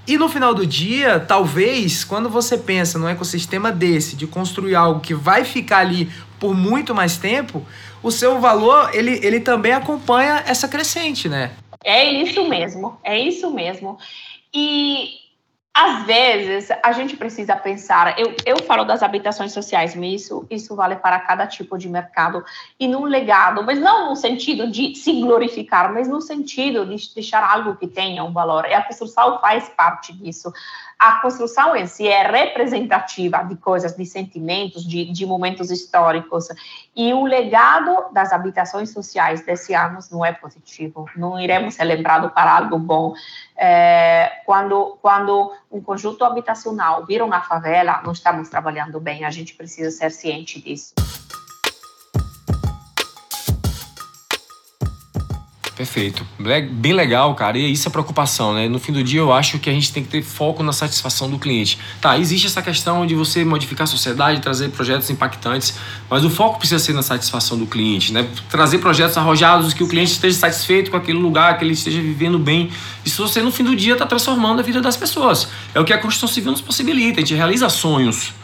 E 0.06 0.16
no 0.16 0.26
final 0.26 0.54
do 0.54 0.66
dia, 0.66 1.20
talvez, 1.20 2.04
quando 2.04 2.30
você 2.30 2.56
pensa 2.56 2.98
num 2.98 3.06
ecossistema 3.06 3.70
desse, 3.70 4.16
de 4.16 4.26
construir 4.26 4.74
algo 4.74 5.00
que 5.00 5.12
vai 5.12 5.44
ficar 5.44 5.80
ali 5.80 6.10
por 6.40 6.54
muito 6.54 6.94
mais 6.94 7.18
tempo, 7.18 7.62
o 8.02 8.10
seu 8.10 8.40
valor, 8.40 8.88
ele, 8.94 9.20
ele 9.22 9.40
também 9.40 9.72
acompanha 9.72 10.42
essa 10.46 10.66
crescente, 10.66 11.28
né? 11.28 11.50
É 11.86 12.04
isso 12.04 12.48
mesmo, 12.48 12.98
é 13.04 13.16
isso 13.16 13.48
mesmo. 13.48 13.96
E 14.52 15.20
às 15.72 16.04
vezes 16.04 16.68
a 16.82 16.90
gente 16.90 17.16
precisa 17.16 17.54
pensar. 17.54 18.18
Eu, 18.18 18.34
eu 18.44 18.60
falo 18.64 18.82
das 18.82 19.04
habitações 19.04 19.52
sociais, 19.52 19.94
mas 19.94 20.22
isso, 20.22 20.44
isso 20.50 20.74
vale 20.74 20.96
para 20.96 21.20
cada 21.20 21.46
tipo 21.46 21.78
de 21.78 21.88
mercado 21.88 22.44
e 22.80 22.88
num 22.88 23.04
legado, 23.04 23.62
mas 23.62 23.78
não 23.78 24.08
no 24.08 24.16
sentido 24.16 24.68
de 24.68 24.96
se 24.96 25.12
glorificar, 25.20 25.92
mas 25.92 26.08
no 26.08 26.20
sentido 26.20 26.84
de 26.86 27.14
deixar 27.14 27.44
algo 27.48 27.76
que 27.76 27.86
tenha 27.86 28.24
um 28.24 28.32
valor. 28.32 28.64
E 28.64 28.74
a 28.74 28.82
construção 28.82 29.38
faz 29.38 29.68
parte 29.68 30.12
disso 30.12 30.52
a 30.98 31.20
construção 31.20 31.76
em 31.76 31.86
si 31.86 32.08
é 32.08 32.26
representativa 32.26 33.42
de 33.42 33.56
coisas, 33.56 33.94
de 33.94 34.06
sentimentos, 34.06 34.82
de, 34.86 35.04
de 35.12 35.26
momentos 35.26 35.70
históricos. 35.70 36.48
E 36.94 37.12
o 37.12 37.26
legado 37.26 38.12
das 38.12 38.32
habitações 38.32 38.90
sociais 38.90 39.44
desse 39.44 39.74
ano 39.74 39.98
não 40.10 40.24
é 40.24 40.32
positivo. 40.32 41.06
Não 41.14 41.38
iremos 41.38 41.74
ser 41.74 41.84
lembrados 41.84 42.32
para 42.32 42.56
algo 42.56 42.78
bom. 42.78 43.14
É, 43.56 44.40
quando, 44.46 44.96
quando 45.02 45.52
um 45.70 45.82
conjunto 45.82 46.24
habitacional 46.24 47.04
vira 47.04 47.24
uma 47.24 47.42
favela, 47.42 48.00
não 48.02 48.12
estamos 48.12 48.48
trabalhando 48.48 48.98
bem. 48.98 49.24
A 49.24 49.30
gente 49.30 49.54
precisa 49.54 49.90
ser 49.90 50.10
ciente 50.10 50.60
disso. 50.60 50.94
Perfeito. 55.96 56.26
Bem 56.72 56.92
legal, 56.92 57.34
cara. 57.34 57.56
E 57.56 57.72
isso 57.72 57.88
é 57.88 57.90
preocupação, 57.90 58.52
né? 58.52 58.68
No 58.68 58.78
fim 58.78 58.92
do 58.92 59.02
dia, 59.02 59.20
eu 59.20 59.32
acho 59.32 59.58
que 59.58 59.70
a 59.70 59.72
gente 59.72 59.90
tem 59.90 60.02
que 60.02 60.10
ter 60.10 60.20
foco 60.20 60.62
na 60.62 60.70
satisfação 60.70 61.30
do 61.30 61.38
cliente. 61.38 61.78
Tá, 62.02 62.18
existe 62.18 62.46
essa 62.46 62.60
questão 62.60 63.06
de 63.06 63.14
você 63.14 63.46
modificar 63.46 63.84
a 63.84 63.86
sociedade, 63.86 64.42
trazer 64.42 64.68
projetos 64.68 65.08
impactantes, 65.08 65.78
mas 66.10 66.22
o 66.22 66.28
foco 66.28 66.58
precisa 66.58 66.78
ser 66.78 66.92
na 66.92 67.00
satisfação 67.00 67.56
do 67.56 67.66
cliente, 67.66 68.12
né? 68.12 68.28
Trazer 68.50 68.76
projetos 68.76 69.16
arrojados 69.16 69.72
que 69.72 69.82
o 69.82 69.88
cliente 69.88 70.12
esteja 70.12 70.36
satisfeito 70.36 70.90
com 70.90 70.98
aquele 70.98 71.18
lugar, 71.18 71.56
que 71.56 71.64
ele 71.64 71.72
esteja 71.72 71.98
vivendo 71.98 72.38
bem. 72.38 72.70
Isso 73.02 73.26
você, 73.26 73.40
no 73.40 73.50
fim 73.50 73.64
do 73.64 73.74
dia, 73.74 73.94
está 73.94 74.04
transformando 74.04 74.60
a 74.60 74.62
vida 74.62 74.82
das 74.82 74.98
pessoas. 74.98 75.48
É 75.74 75.80
o 75.80 75.84
que 75.86 75.94
a 75.94 75.98
construção 75.98 76.28
civil 76.28 76.52
nos 76.52 76.60
possibilita. 76.60 77.20
A 77.20 77.24
gente 77.24 77.32
realiza 77.34 77.70
sonhos. 77.70 78.34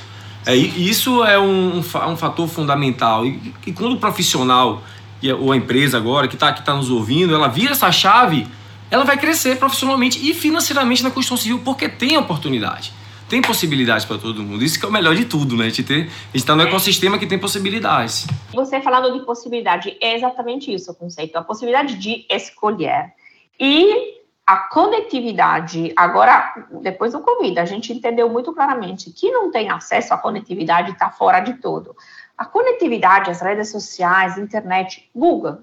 É, 0.47 0.57
isso 0.57 1.23
é 1.23 1.39
um, 1.39 1.81
um 1.81 2.17
fator 2.17 2.49
fundamental. 2.49 3.27
E, 3.27 3.53
e 3.67 3.73
quando 3.73 3.93
o 3.93 3.99
profissional 3.99 4.83
ou 5.31 5.53
a 5.53 5.57
empresa 5.57 5.97
agora 5.97 6.27
que 6.27 6.35
está 6.35 6.53
que 6.53 6.65
tá 6.65 6.75
nos 6.75 6.91
ouvindo, 6.91 7.35
ela 7.35 7.49
vira 7.49 7.73
essa 7.73 7.93
chave, 7.93 8.47
ela 8.91 9.05
vai 9.05 9.17
crescer 9.17 9.59
profissionalmente 9.59 10.19
e 10.29 10.35
financeiramente 10.35 11.03
na 11.03 11.11
construção 11.11 11.37
civil 11.37 11.61
porque 11.65 11.89
tem 11.89 12.17
oportunidade. 12.17 12.93
Tem 13.29 13.41
possibilidades 13.41 14.05
para 14.05 14.19
todo 14.19 14.43
mundo. 14.43 14.63
Isso 14.63 14.79
que 14.79 14.85
é 14.85 14.89
o 14.89 14.93
melhor 14.93 15.15
de 15.15 15.25
tudo, 15.25 15.57
né? 15.57 15.65
A 15.65 15.69
gente 15.71 16.11
está 16.35 16.55
no 16.55 16.63
ecossistema 16.63 17.19
que 17.19 17.27
tem 17.27 17.39
possibilidades. 17.39 18.27
Você 18.53 18.79
falando 18.83 19.19
de 19.19 19.25
possibilidade, 19.25 19.97
é 20.03 20.15
exatamente 20.15 20.71
isso 20.71 20.91
o 20.91 20.95
conceito. 20.95 21.37
A 21.37 21.43
possibilidade 21.43 21.95
de 21.95 22.27
escolher. 22.29 23.15
E 23.59 24.21
a 24.47 24.57
conectividade, 24.57 25.93
agora, 25.97 26.53
depois 26.83 27.13
do 27.13 27.21
Covid, 27.21 27.59
a 27.59 27.65
gente 27.65 27.91
entendeu 27.93 28.29
muito 28.29 28.53
claramente 28.53 29.11
que 29.11 29.31
não 29.31 29.51
tem 29.51 29.71
acesso 29.71 30.13
à 30.13 30.19
conectividade 30.19 30.91
está 30.91 31.09
fora 31.09 31.41
de 31.41 31.55
tudo. 31.55 31.97
A 32.37 32.45
conectividade, 32.45 33.31
as 33.31 33.41
redes 33.41 33.71
sociais, 33.71 34.39
internet, 34.39 35.09
Google, 35.15 35.59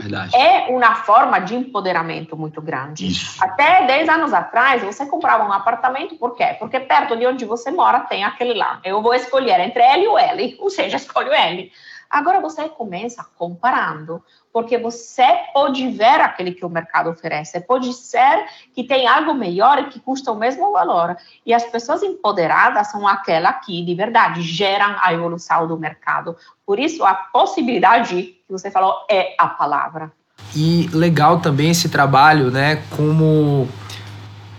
Verdade. 0.00 0.34
é 0.34 0.66
uma 0.68 0.94
forma 0.96 1.38
de 1.40 1.54
empoderamento 1.54 2.36
muito 2.36 2.60
grande. 2.60 3.06
Isso. 3.06 3.42
Até 3.42 3.86
10 3.86 4.08
anos 4.08 4.32
atrás, 4.32 4.82
você 4.82 5.06
comprava 5.06 5.44
um 5.44 5.52
apartamento, 5.52 6.16
por 6.16 6.34
quê? 6.34 6.56
Porque 6.58 6.80
perto 6.80 7.16
de 7.16 7.26
onde 7.26 7.44
você 7.44 7.70
mora 7.70 8.00
tem 8.00 8.24
aquele 8.24 8.54
lá. 8.54 8.80
Eu 8.84 9.02
vou 9.02 9.14
escolher 9.14 9.60
entre 9.60 9.82
L 9.82 10.04
e 10.04 10.08
o 10.08 10.18
L, 10.18 10.56
ou 10.60 10.70
seja, 10.70 10.96
escolho 10.96 11.32
L. 11.32 11.70
Agora 12.10 12.40
você 12.40 12.68
começa 12.68 13.24
comparando, 13.38 14.20
porque 14.52 14.76
você 14.76 15.26
pode 15.54 15.88
ver 15.92 16.20
aquele 16.20 16.50
que 16.50 16.66
o 16.66 16.68
mercado 16.68 17.08
oferece, 17.08 17.60
pode 17.60 17.92
ser 17.92 18.46
que 18.74 18.82
tem 18.82 19.06
algo 19.06 19.32
melhor 19.32 19.78
e 19.78 19.84
que 19.84 20.00
custa 20.00 20.32
o 20.32 20.36
mesmo 20.36 20.72
valor. 20.72 21.16
E 21.46 21.54
as 21.54 21.64
pessoas 21.64 22.02
empoderadas 22.02 22.90
são 22.90 23.06
aquelas 23.06 23.64
que, 23.64 23.84
de 23.84 23.94
verdade, 23.94 24.42
geram 24.42 24.96
a 25.00 25.14
evolução 25.14 25.68
do 25.68 25.78
mercado. 25.78 26.36
Por 26.66 26.80
isso, 26.80 27.04
a 27.04 27.14
possibilidade 27.14 28.22
que 28.44 28.50
você 28.50 28.72
falou 28.72 29.06
é 29.08 29.36
a 29.38 29.46
palavra. 29.46 30.10
E 30.56 30.88
legal 30.92 31.38
também 31.38 31.70
esse 31.70 31.88
trabalho, 31.88 32.50
né, 32.50 32.82
como 32.96 33.68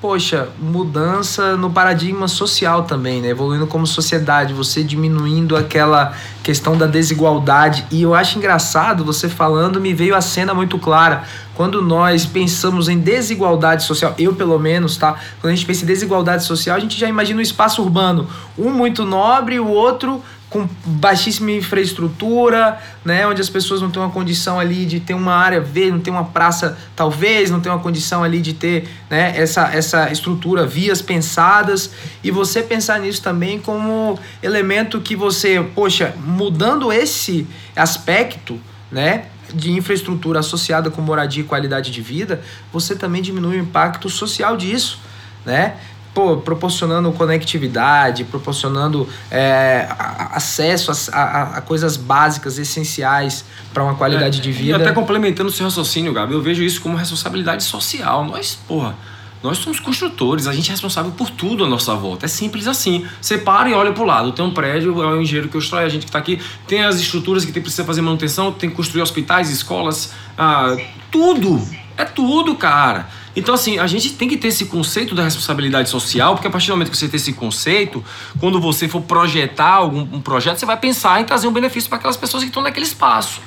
poxa, 0.02 0.50
mudança 0.60 1.56
no 1.56 1.70
paradigma 1.70 2.28
social 2.28 2.84
também, 2.86 3.22
né? 3.22 3.30
Evoluindo 3.30 3.68
como 3.68 3.86
sociedade, 3.86 4.52
você 4.52 4.84
diminuindo 4.84 5.56
aquela 5.56 6.14
questão 6.42 6.76
da 6.76 6.88
desigualdade. 6.88 7.86
E 7.92 8.02
eu 8.02 8.16
acho 8.16 8.40
engraçado 8.40 9.06
você 9.06 9.30
falando, 9.30 9.80
me 9.80 9.94
veio 9.94 10.16
a 10.16 10.22
cena 10.22 10.56
muito 10.56 10.80
clara. 10.80 11.24
Quando 11.54 11.84
nós 11.84 12.26
pensamos 12.26 12.90
em 12.90 12.98
desigualdade 12.98 13.84
social, 13.84 14.16
eu 14.18 14.34
pelo 14.34 14.58
menos, 14.58 14.98
tá? 14.98 15.16
Quando 15.40 15.54
a 15.54 15.56
gente 15.56 15.68
pensa 15.68 15.84
em 15.84 15.88
desigualdade 15.88 16.46
social, 16.46 16.76
a 16.76 16.80
gente 16.80 17.00
já 17.00 17.08
imagina 17.08 17.40
um 17.40 17.44
espaço 17.44 17.84
urbano, 17.84 18.28
um 18.58 18.72
muito 18.72 19.06
nobre, 19.06 19.60
o 19.60 19.68
outro 19.68 20.24
com 20.52 20.68
baixíssima 20.86 21.50
infraestrutura, 21.52 22.78
né, 23.06 23.26
onde 23.26 23.40
as 23.40 23.50
pessoas 23.50 23.82
não 23.82 23.90
têm 23.90 24.02
uma 24.02 24.12
condição 24.12 24.60
ali 24.60 24.86
de 24.86 25.00
ter 25.00 25.14
uma 25.14 25.34
área 25.34 25.62
verde, 25.62 25.92
não 25.94 26.02
tem 26.02 26.12
uma 26.12 26.26
praça, 26.26 26.78
talvez, 26.94 27.50
não 27.50 27.62
tem 27.62 27.72
uma 27.72 27.80
condição 27.80 28.22
ali 28.22 28.42
de 28.42 28.54
ter 28.54 28.86
né, 29.10 29.34
essa, 29.38 29.74
essa 29.74 30.12
estrutura, 30.12 30.68
vias 30.68 31.02
pensadas, 31.02 31.92
e 32.22 32.30
você 32.30 32.62
pensar 32.62 33.00
nisso 33.00 33.24
também 33.24 33.60
como 33.60 34.20
elemento 34.44 35.00
que 35.00 35.16
você, 35.16 35.66
poxa, 35.74 36.14
mudando 36.18 36.92
esse 36.92 37.48
aspecto, 37.74 38.60
né, 38.92 39.28
de 39.54 39.72
infraestrutura 39.72 40.40
associada 40.40 40.92
com 40.92 41.02
moradia 41.02 41.44
e 41.44 41.48
qualidade 41.48 41.92
de 41.92 42.02
vida, 42.02 42.42
você 42.74 42.94
também 42.94 43.22
diminui 43.22 43.56
o 43.56 43.62
impacto 43.62 44.10
social 44.10 44.58
disso, 44.58 45.00
né? 45.46 45.76
Pô, 46.13 46.38
proporcionando 46.38 47.12
conectividade, 47.12 48.24
proporcionando 48.26 49.08
é, 49.30 49.88
acesso 50.32 50.91
a, 50.91 51.17
a, 51.17 51.41
a, 51.58 51.62
coisas 51.62 51.95
básicas, 51.95 52.58
essenciais 52.58 53.45
para 53.74 53.84
uma 53.84 53.95
qualidade 53.95 54.39
é, 54.39 54.41
de 54.41 54.52
vida. 54.52 54.69
E 54.69 54.74
até 54.74 54.91
complementando 54.91 55.50
o 55.50 55.52
seu 55.52 55.65
raciocínio, 55.65 56.13
Gabi, 56.13 56.34
eu 56.34 56.41
vejo 56.41 56.63
isso 56.63 56.82
como 56.82 56.97
responsabilidade 56.97 57.63
social. 57.63 58.26
Nós, 58.26 58.56
porra, 58.67 58.95
nós 59.41 59.58
somos 59.58 59.80
construtores, 59.80 60.47
a 60.47 60.54
gente 60.54 60.69
é 60.69 60.71
responsável 60.71 61.12
por 61.12 61.30
tudo 61.30 61.63
à 61.63 61.67
nossa 61.67 61.95
volta. 61.95 62.26
É 62.26 62.30
simples 62.30 62.67
assim. 62.67 63.06
Você 63.19 63.38
para 63.38 63.69
e 63.69 63.74
olha 63.74 63.91
para 63.91 64.04
o 64.04 64.06
lado. 64.06 64.32
Tem 64.34 64.45
um 64.45 64.52
prédio, 64.52 65.02
é 65.02 65.08
o 65.08 65.21
engenheiro 65.21 65.47
que 65.47 65.54
constrói, 65.54 65.84
a 65.84 65.89
gente 65.89 66.02
que 66.02 66.10
está 66.10 66.19
aqui. 66.19 66.39
Tem 66.67 66.84
as 66.84 66.97
estruturas 66.97 67.43
que 67.43 67.52
tem, 67.52 67.62
precisa 67.62 67.84
fazer 67.84 68.02
manutenção, 68.02 68.52
tem 68.52 68.69
que 68.69 68.76
construir 68.76 69.02
hospitais, 69.02 69.50
escolas, 69.50 70.13
ah, 70.38 70.76
tudo. 71.10 71.65
É 71.97 72.06
tudo, 72.06 72.56
cara. 72.56 73.10
Então, 73.36 73.56
assim, 73.56 73.80
a 73.80 73.88
gente 73.88 74.13
tem 74.13 74.28
que 74.28 74.36
ter 74.36 74.50
esse 74.50 74.65
conceito 74.65 75.15
da 75.15 75.24
responsabilidade 75.24 75.89
social, 75.89 76.34
porque 76.36 76.48
a 76.48 76.52
partir 76.52 76.67
do 76.67 76.74
momento 76.74 76.91
que 76.91 76.98
você 76.98 77.08
tem 77.08 77.17
esse 77.17 77.34
conceito, 77.34 78.04
quando 78.39 78.60
você 78.60 78.88
for 78.88 79.02
projetar 79.02 79.76
algum 79.76 80.02
um 80.02 80.22
projeto, 80.22 80.58
você 80.58 80.65
vai 80.65 80.78
pensar 80.78 81.22
em 81.22 81.24
trazer 81.24 81.48
um 81.48 81.54
benefício 81.54 81.89
para 81.89 81.98
aquelas 81.98 82.17
pessoas 82.17 82.44
que 82.44 82.50
estão 82.50 82.62
naquele 82.62 82.86
espaço. 82.86 83.41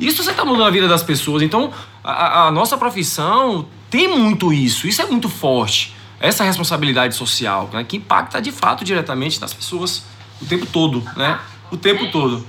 Isso 0.00 0.24
você 0.24 0.30
está 0.30 0.44
mudando 0.44 0.64
a 0.64 0.70
vida 0.70 0.88
das 0.88 1.02
pessoas. 1.02 1.42
Então, 1.42 1.72
a, 2.02 2.46
a, 2.46 2.50
nossa 2.50 2.76
profissão 2.76 3.68
tem 3.88 4.08
muito 4.08 4.52
isso. 4.52 4.88
Isso 4.88 5.00
é 5.02 5.06
muito 5.06 5.28
forte. 5.28 5.94
Essa 6.18 6.42
responsabilidade 6.42 7.14
social, 7.14 7.70
né, 7.72 7.84
que 7.84 7.98
impacta 7.98 8.40
de 8.40 8.50
fato 8.50 8.84
diretamente 8.84 9.40
nas 9.40 9.54
pessoas 9.54 10.02
o 10.40 10.46
tempo 10.46 10.66
todo, 10.66 11.02
né? 11.16 11.38
O 11.70 11.76
tempo 11.76 12.10
todo. 12.10 12.44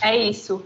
É 0.00 0.16
isso. 0.28 0.62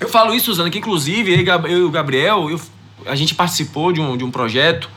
Eu 0.00 0.08
falo 0.08 0.34
isso, 0.34 0.46
Suzana, 0.46 0.70
que 0.70 0.78
inclusive 0.78 1.32
eu 1.34 1.78
e 1.78 1.82
o 1.82 1.90
Gabriel, 1.90 2.50
eu, 2.50 2.60
a 3.06 3.14
gente 3.14 3.34
participou 3.34 3.92
de 3.92 4.00
um, 4.00 4.16
de 4.16 4.24
um 4.24 4.30
projeto 4.30 4.90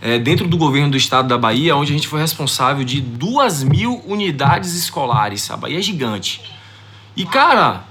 é, 0.00 0.18
dentro 0.18 0.46
do 0.46 0.56
governo 0.56 0.90
do 0.90 0.96
estado 0.96 1.28
da 1.28 1.38
Bahia, 1.38 1.76
onde 1.76 1.92
a 1.92 1.96
gente 1.96 2.08
foi 2.08 2.20
responsável 2.20 2.84
de 2.84 3.00
duas 3.00 3.62
mil 3.62 4.02
unidades 4.06 4.74
escolares. 4.74 5.50
A 5.50 5.56
Bahia 5.56 5.78
é 5.78 5.82
gigante. 5.82 6.42
E, 7.16 7.24
cara, 7.24 7.84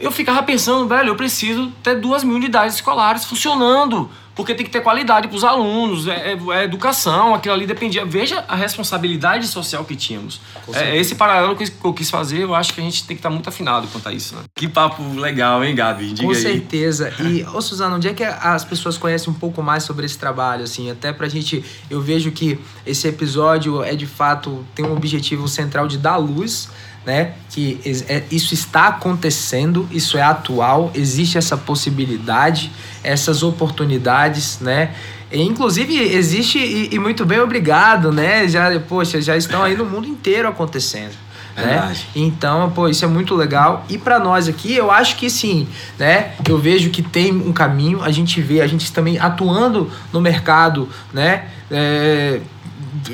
eu 0.00 0.10
ficava 0.10 0.42
pensando, 0.42 0.86
velho, 0.88 1.08
eu 1.08 1.16
preciso 1.16 1.70
ter 1.82 2.00
duas 2.00 2.24
mil 2.24 2.36
unidades 2.36 2.76
escolares 2.76 3.24
funcionando 3.24 4.10
porque 4.36 4.54
tem 4.54 4.66
que 4.66 4.70
ter 4.70 4.82
qualidade 4.82 5.28
para 5.28 5.36
os 5.36 5.42
alunos, 5.42 6.06
é, 6.06 6.32
é, 6.32 6.38
é, 6.52 6.64
educação, 6.64 7.34
aquilo 7.34 7.54
ali 7.54 7.66
dependia. 7.66 8.04
Veja 8.04 8.44
a 8.46 8.54
responsabilidade 8.54 9.48
social 9.48 9.82
que 9.82 9.96
tínhamos. 9.96 10.42
É, 10.74 10.94
esse 10.94 11.14
paralelo 11.14 11.56
que 11.56 11.72
eu 11.82 11.94
quis 11.94 12.10
fazer, 12.10 12.42
eu 12.42 12.54
acho 12.54 12.74
que 12.74 12.80
a 12.80 12.84
gente 12.84 13.06
tem 13.06 13.16
que 13.16 13.20
estar 13.20 13.30
tá 13.30 13.32
muito 13.32 13.48
afinado 13.48 13.88
quanto 13.88 14.06
a 14.06 14.12
isso. 14.12 14.36
Né? 14.36 14.42
Que 14.54 14.68
papo 14.68 15.02
legal, 15.14 15.64
hein, 15.64 15.74
Gabi? 15.74 16.12
Diga 16.12 16.22
Com 16.22 16.34
aí. 16.34 16.40
certeza. 16.40 17.10
E, 17.18 17.44
ô 17.48 17.62
Suzana, 17.62 17.96
onde 17.96 18.08
é 18.08 18.12
que 18.12 18.22
as 18.22 18.62
pessoas 18.62 18.98
conhecem 18.98 19.32
um 19.32 19.36
pouco 19.36 19.62
mais 19.62 19.84
sobre 19.84 20.04
esse 20.04 20.18
trabalho, 20.18 20.64
assim? 20.64 20.90
Até 20.90 21.14
pra 21.14 21.26
gente, 21.28 21.64
eu 21.88 22.02
vejo 22.02 22.30
que 22.30 22.60
esse 22.84 23.08
episódio 23.08 23.82
é 23.82 23.96
de 23.96 24.06
fato, 24.06 24.66
tem 24.74 24.84
um 24.84 24.92
objetivo 24.92 25.48
central 25.48 25.88
de 25.88 25.96
dar 25.96 26.18
luz 26.18 26.68
né? 27.06 27.34
Que 27.50 27.80
é, 28.08 28.24
isso 28.32 28.52
está 28.52 28.88
acontecendo, 28.88 29.88
isso 29.92 30.18
é 30.18 30.22
atual, 30.22 30.90
existe 30.92 31.38
essa 31.38 31.56
possibilidade, 31.56 32.72
essas 33.04 33.44
oportunidades, 33.44 34.58
né? 34.60 34.92
E, 35.30 35.40
inclusive 35.40 35.96
existe 35.96 36.58
e, 36.58 36.94
e, 36.94 36.98
muito 36.98 37.24
bem 37.24 37.38
obrigado, 37.38 38.10
né? 38.10 38.48
Já, 38.48 38.78
poxa, 38.80 39.22
já 39.22 39.36
estão 39.36 39.62
aí 39.62 39.76
no 39.76 39.84
mundo 39.86 40.08
inteiro 40.08 40.48
acontecendo. 40.48 41.14
Né? 41.56 41.96
Então, 42.14 42.70
pô, 42.70 42.86
isso 42.86 43.02
é 43.02 43.08
muito 43.08 43.34
legal. 43.34 43.86
E 43.88 43.96
para 43.96 44.18
nós 44.18 44.46
aqui, 44.46 44.74
eu 44.74 44.90
acho 44.90 45.16
que 45.16 45.30
sim, 45.30 45.66
né? 45.98 46.32
Eu 46.46 46.58
vejo 46.58 46.90
que 46.90 47.00
tem 47.00 47.32
um 47.32 47.50
caminho, 47.50 48.02
a 48.02 48.10
gente 48.10 48.42
vê, 48.42 48.60
a 48.60 48.66
gente 48.66 48.92
também 48.92 49.18
atuando 49.18 49.90
no 50.12 50.20
mercado, 50.20 50.86
né? 51.14 51.46
É, 51.70 52.40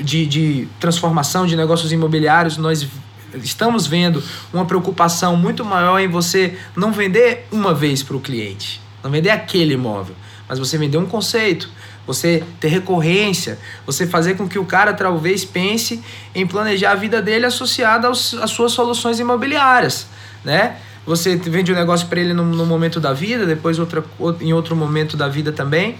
de, 0.02 0.26
de 0.26 0.68
transformação 0.80 1.46
de 1.46 1.54
negócios 1.54 1.92
imobiliários, 1.92 2.56
nós 2.56 2.84
estamos 3.34 3.86
vendo 3.86 4.22
uma 4.52 4.64
preocupação 4.64 5.36
muito 5.36 5.64
maior 5.64 5.98
em 5.98 6.08
você 6.08 6.58
não 6.76 6.92
vender 6.92 7.46
uma 7.50 7.74
vez 7.74 8.02
para 8.02 8.16
o 8.16 8.20
cliente, 8.20 8.80
não 9.02 9.10
vender 9.10 9.30
aquele 9.30 9.74
imóvel, 9.74 10.14
mas 10.48 10.58
você 10.58 10.76
vender 10.76 10.98
um 10.98 11.06
conceito, 11.06 11.68
você 12.06 12.42
ter 12.60 12.68
recorrência, 12.68 13.58
você 13.86 14.06
fazer 14.06 14.34
com 14.34 14.48
que 14.48 14.58
o 14.58 14.64
cara 14.64 14.92
talvez 14.92 15.44
pense 15.44 16.02
em 16.34 16.46
planejar 16.46 16.92
a 16.92 16.94
vida 16.94 17.22
dele 17.22 17.46
associada 17.46 18.08
aos, 18.08 18.34
às 18.34 18.50
suas 18.50 18.72
soluções 18.72 19.20
imobiliárias, 19.20 20.06
né? 20.44 20.76
Você 21.04 21.34
vende 21.34 21.72
um 21.72 21.74
negócio 21.74 22.06
para 22.06 22.20
ele 22.20 22.32
no, 22.32 22.44
no, 22.44 22.64
momento 22.64 23.00
da 23.00 23.12
vida, 23.12 23.44
depois 23.44 23.78
outra, 23.78 24.04
em 24.40 24.52
outro 24.52 24.76
momento 24.76 25.16
da 25.16 25.28
vida 25.28 25.50
também. 25.50 25.96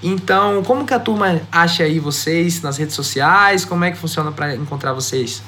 Então, 0.00 0.62
como 0.62 0.86
que 0.86 0.94
a 0.94 1.00
turma 1.00 1.40
acha 1.50 1.82
aí 1.82 1.98
vocês 1.98 2.62
nas 2.62 2.76
redes 2.76 2.94
sociais? 2.94 3.64
Como 3.64 3.84
é 3.84 3.90
que 3.90 3.96
funciona 3.96 4.30
para 4.30 4.54
encontrar 4.54 4.92
vocês? 4.92 5.42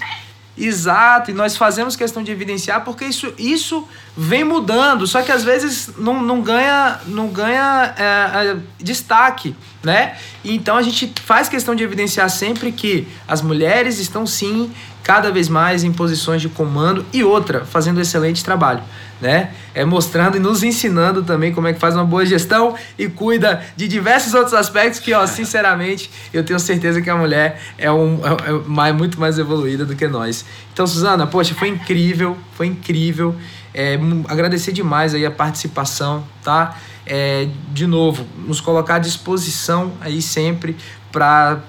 Exato, 0.62 1.30
e 1.30 1.34
nós 1.34 1.56
fazemos 1.56 1.96
questão 1.96 2.22
de 2.22 2.30
evidenciar 2.30 2.84
porque 2.84 3.06
isso, 3.06 3.32
isso 3.38 3.88
vem 4.14 4.44
mudando, 4.44 5.06
só 5.06 5.22
que 5.22 5.32
às 5.32 5.42
vezes 5.42 5.88
não, 5.96 6.22
não 6.22 6.42
ganha, 6.42 7.00
não 7.06 7.28
ganha 7.28 7.94
é, 7.96 8.02
é, 8.04 8.56
destaque, 8.78 9.56
né? 9.82 10.18
Então 10.44 10.76
a 10.76 10.82
gente 10.82 11.14
faz 11.24 11.48
questão 11.48 11.74
de 11.74 11.82
evidenciar 11.82 12.28
sempre 12.28 12.72
que 12.72 13.08
as 13.26 13.40
mulheres 13.40 13.98
estão 13.98 14.26
sim 14.26 14.70
cada 15.02 15.30
vez 15.30 15.48
mais 15.48 15.82
em 15.82 15.92
posições 15.92 16.42
de 16.42 16.50
comando 16.50 17.06
e 17.10 17.24
outra, 17.24 17.64
fazendo 17.64 17.98
excelente 17.98 18.44
trabalho, 18.44 18.82
né? 19.20 19.50
É 19.74 19.84
mostrando 19.84 20.36
e 20.36 20.40
nos 20.40 20.62
ensinando 20.62 21.22
também 21.22 21.52
como 21.52 21.68
é 21.68 21.72
que 21.72 21.78
faz 21.78 21.94
uma 21.94 22.04
boa 22.04 22.24
gestão 22.24 22.74
e 22.98 23.08
cuida 23.08 23.62
de 23.76 23.86
diversos 23.86 24.34
outros 24.34 24.54
aspectos 24.54 24.98
que, 25.00 25.12
ó, 25.12 25.26
sinceramente, 25.28 26.10
eu 26.32 26.42
tenho 26.42 26.58
certeza 26.58 27.00
que 27.02 27.10
a 27.10 27.16
mulher 27.16 27.60
é, 27.76 27.90
um, 27.92 28.20
é, 28.24 28.50
é 28.50 28.52
mais, 28.66 28.94
muito 28.94 29.20
mais 29.20 29.38
evoluída 29.38 29.84
do 29.84 29.94
que 29.94 30.08
nós. 30.08 30.44
Então, 30.72 30.86
Suzana, 30.86 31.26
poxa, 31.26 31.54
foi 31.54 31.68
incrível, 31.68 32.36
foi 32.54 32.66
incrível. 32.66 33.34
É, 33.74 33.98
agradecer 34.28 34.72
demais 34.72 35.14
aí 35.14 35.24
a 35.24 35.30
participação, 35.30 36.24
tá? 36.42 36.76
É, 37.06 37.48
de 37.72 37.86
novo, 37.86 38.26
nos 38.46 38.60
colocar 38.60 38.96
à 38.96 38.98
disposição 38.98 39.92
aí 40.00 40.20
sempre 40.22 40.76
para 41.10 41.60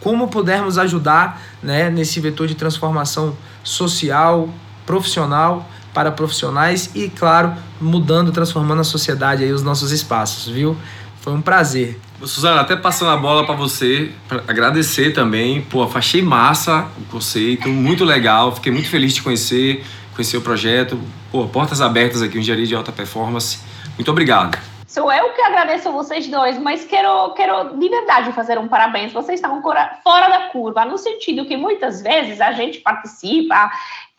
como 0.00 0.28
pudermos 0.28 0.78
ajudar 0.78 1.42
né, 1.62 1.90
nesse 1.90 2.20
vetor 2.20 2.46
de 2.46 2.54
transformação 2.54 3.36
social, 3.62 4.48
profissional 4.86 5.68
para 5.92 6.10
profissionais 6.10 6.90
e, 6.94 7.08
claro, 7.08 7.54
mudando, 7.80 8.32
transformando 8.32 8.80
a 8.80 8.84
sociedade 8.84 9.42
aí, 9.42 9.52
os 9.52 9.62
nossos 9.62 9.90
espaços, 9.90 10.52
viu? 10.52 10.76
Foi 11.20 11.32
um 11.32 11.40
prazer. 11.40 12.00
Suzana, 12.22 12.60
até 12.60 12.76
passando 12.76 13.10
a 13.10 13.16
bola 13.16 13.44
para 13.46 13.54
você, 13.54 14.10
pra 14.26 14.42
agradecer 14.48 15.12
também. 15.12 15.62
Pô, 15.62 15.88
achei 15.94 16.22
massa 16.22 16.86
o 16.98 17.04
conceito, 17.10 17.68
muito 17.68 18.04
legal. 18.04 18.54
Fiquei 18.54 18.72
muito 18.72 18.88
feliz 18.88 19.14
de 19.14 19.22
conhecer, 19.22 19.84
conhecer 20.14 20.36
o 20.36 20.40
projeto. 20.40 20.98
Pô, 21.30 21.46
portas 21.46 21.80
abertas 21.80 22.22
aqui, 22.22 22.38
Engenharia 22.38 22.66
de 22.66 22.74
Alta 22.74 22.90
Performance. 22.90 23.58
Muito 23.96 24.10
obrigado. 24.10 24.58
Sou 24.86 25.12
eu 25.12 25.28
que 25.34 25.42
agradeço 25.42 25.92
vocês 25.92 26.26
dois, 26.28 26.58
mas 26.58 26.84
quero, 26.84 27.34
quero 27.34 27.76
de 27.78 27.88
verdade 27.88 28.32
fazer 28.32 28.58
um 28.58 28.66
parabéns. 28.66 29.12
Vocês 29.12 29.38
estão 29.38 29.60
fora 29.62 30.28
da 30.28 30.48
curva, 30.48 30.84
no 30.86 30.96
sentido 30.96 31.44
que 31.44 31.56
muitas 31.58 32.00
vezes 32.00 32.40
a 32.40 32.52
gente 32.52 32.78
participa 32.80 33.70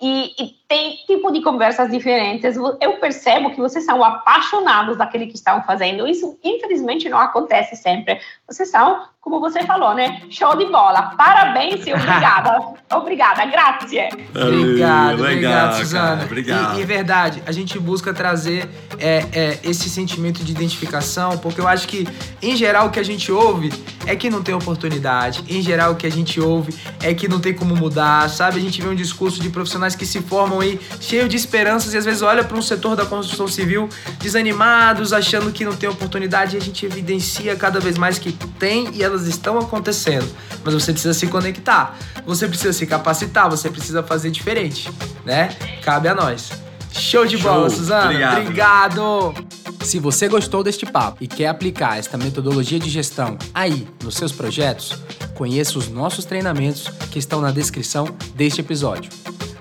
e, 0.02 0.34
e, 0.40 0.60
tem 0.70 0.98
tipo 1.08 1.32
de 1.32 1.42
conversas 1.42 1.90
diferentes. 1.90 2.56
Eu 2.80 2.94
percebo 3.00 3.50
que 3.50 3.60
vocês 3.60 3.84
são 3.84 4.04
apaixonados 4.04 4.96
daquele 4.96 5.26
que 5.26 5.36
estão 5.36 5.64
fazendo. 5.64 6.08
Isso, 6.08 6.38
infelizmente, 6.44 7.10
não 7.10 7.18
acontece 7.18 7.76
sempre. 7.76 8.20
Vocês 8.48 8.70
são, 8.70 9.02
como 9.20 9.40
você 9.40 9.64
falou, 9.64 9.96
né? 9.96 10.22
Show 10.30 10.56
de 10.56 10.66
bola. 10.66 11.16
Parabéns 11.18 11.88
e 11.88 11.92
obrigada. 11.92 12.62
obrigada, 12.96 13.46
grazie. 13.46 14.10
Obrigado, 14.30 15.20
obrigado, 15.20 15.78
Suzana. 15.78 16.24
Obrigado. 16.24 16.78
E, 16.78 16.82
e, 16.82 16.86
verdade, 16.86 17.44
a 17.48 17.52
gente 17.52 17.80
busca 17.80 18.14
trazer 18.14 18.70
é, 19.00 19.26
é, 19.34 19.60
esse 19.64 19.90
sentimento 19.90 20.44
de 20.44 20.52
identificação, 20.52 21.38
porque 21.40 21.60
eu 21.60 21.68
acho 21.68 21.88
que, 21.88 22.08
em 22.44 22.56
geral, 22.56 22.88
o 22.88 22.90
que 22.92 23.00
a 23.00 23.04
gente 23.04 23.32
ouve 23.32 23.74
é 24.06 24.16
que 24.16 24.30
não 24.30 24.44
tem 24.44 24.54
oportunidade. 24.54 25.44
Em 25.50 25.64
geral, 25.64 25.94
o 25.94 25.96
que 25.96 26.06
a 26.06 26.12
gente 26.12 26.40
ouve 26.40 26.78
é 27.02 27.12
que 27.14 27.28
não 27.28 27.40
tem 27.40 27.56
como 27.56 27.76
mudar, 27.76 28.30
sabe? 28.30 28.58
A 28.58 28.62
gente 28.62 28.80
vê 28.82 28.88
um 28.88 28.96
discurso 28.96 29.42
de 29.42 29.50
profissionais 29.50 29.89
profissionais 29.90 29.96
que 29.96 30.06
se 30.06 30.22
formam 30.22 30.60
aí 30.60 30.80
cheio 31.00 31.28
de 31.28 31.36
esperanças 31.36 31.94
e 31.94 31.98
às 31.98 32.06
vezes 32.06 32.22
olha 32.22 32.44
para 32.44 32.58
um 32.58 32.62
setor 32.62 32.96
da 32.96 33.06
construção 33.06 33.48
civil 33.48 33.90
desanimados, 34.20 35.14
achando 35.14 35.52
que 35.52 35.66
não 35.66 35.76
tem 35.76 35.90
oportunidade 35.90 36.56
e 36.56 36.60
a 36.60 36.62
gente 36.62 36.86
evidencia 36.86 37.56
cada 37.56 37.80
vez 37.80 37.98
mais 37.98 38.20
que 38.20 38.32
tem 38.32 38.90
e 38.94 39.04
elas 39.04 39.28
estão 39.28 39.58
acontecendo. 39.58 40.28
Mas 40.64 40.74
você 40.74 40.92
precisa 40.92 41.14
se 41.14 41.28
conectar, 41.28 41.98
você 42.26 42.48
precisa 42.48 42.74
se 42.74 42.86
capacitar, 42.86 43.50
você 43.50 43.70
precisa 43.70 44.04
fazer 44.04 44.30
diferente, 44.30 44.90
né? 45.26 45.50
Cabe 45.82 46.08
a 46.08 46.16
nós. 46.16 46.52
Show 46.92 47.26
de 47.26 47.38
Show. 47.38 47.52
bola, 47.52 47.70
Suzana. 47.70 48.06
Obrigado. 48.06 48.42
Obrigado. 48.42 49.34
Se 49.82 49.98
você 49.98 50.28
gostou 50.28 50.64
deste 50.64 50.86
papo 50.86 51.24
e 51.24 51.28
quer 51.28 51.48
aplicar 51.48 51.98
esta 51.98 52.18
metodologia 52.18 52.80
de 52.80 52.90
gestão 52.90 53.38
aí 53.54 53.88
nos 54.04 54.16
seus 54.16 54.32
projetos, 54.32 55.00
conheça 55.36 55.80
os 55.80 55.88
nossos 55.88 56.26
treinamentos 56.26 56.90
que 57.10 57.18
estão 57.18 57.40
na 57.40 57.52
descrição 57.52 58.06
deste 58.36 58.60
episódio. 58.60 59.10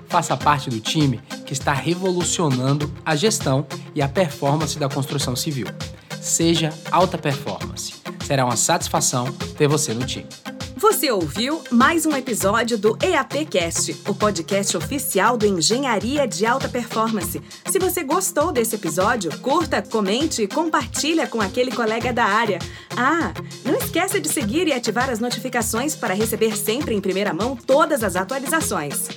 Faça 0.09 0.35
parte 0.35 0.71
do 0.71 0.79
time 0.79 1.21
que 1.45 1.53
está 1.53 1.71
revolucionando 1.71 2.91
a 3.05 3.15
gestão 3.15 3.65
e 3.93 4.01
a 4.01 4.09
performance 4.09 4.77
da 4.77 4.89
construção 4.89 5.35
civil. 5.35 5.67
Seja 6.19 6.73
alta 6.91 7.17
performance. 7.17 7.93
Será 8.25 8.43
uma 8.43 8.57
satisfação 8.57 9.31
ter 9.55 9.67
você 9.67 9.93
no 9.93 10.05
time. 10.05 10.27
Você 10.75 11.11
ouviu 11.11 11.61
mais 11.71 12.05
um 12.05 12.15
episódio 12.15 12.77
do 12.77 12.97
EAPcast, 13.03 14.01
o 14.07 14.15
podcast 14.15 14.75
oficial 14.77 15.37
do 15.37 15.45
Engenharia 15.45 16.27
de 16.27 16.45
Alta 16.45 16.67
Performance. 16.67 17.41
Se 17.69 17.77
você 17.77 18.03
gostou 18.03 18.51
desse 18.51 18.75
episódio, 18.75 19.37
curta, 19.39 19.81
comente 19.81 20.41
e 20.41 20.47
compartilha 20.47 21.27
com 21.27 21.41
aquele 21.41 21.71
colega 21.71 22.11
da 22.11 22.25
área. 22.25 22.59
Ah, 22.97 23.31
não 23.63 23.75
esqueça 23.75 24.19
de 24.19 24.29
seguir 24.29 24.67
e 24.67 24.73
ativar 24.73 25.09
as 25.09 25.19
notificações 25.19 25.95
para 25.95 26.13
receber 26.13 26.57
sempre 26.57 26.95
em 26.95 27.01
primeira 27.01 27.33
mão 27.33 27.55
todas 27.55 28.03
as 28.03 28.15
atualizações. 28.15 29.09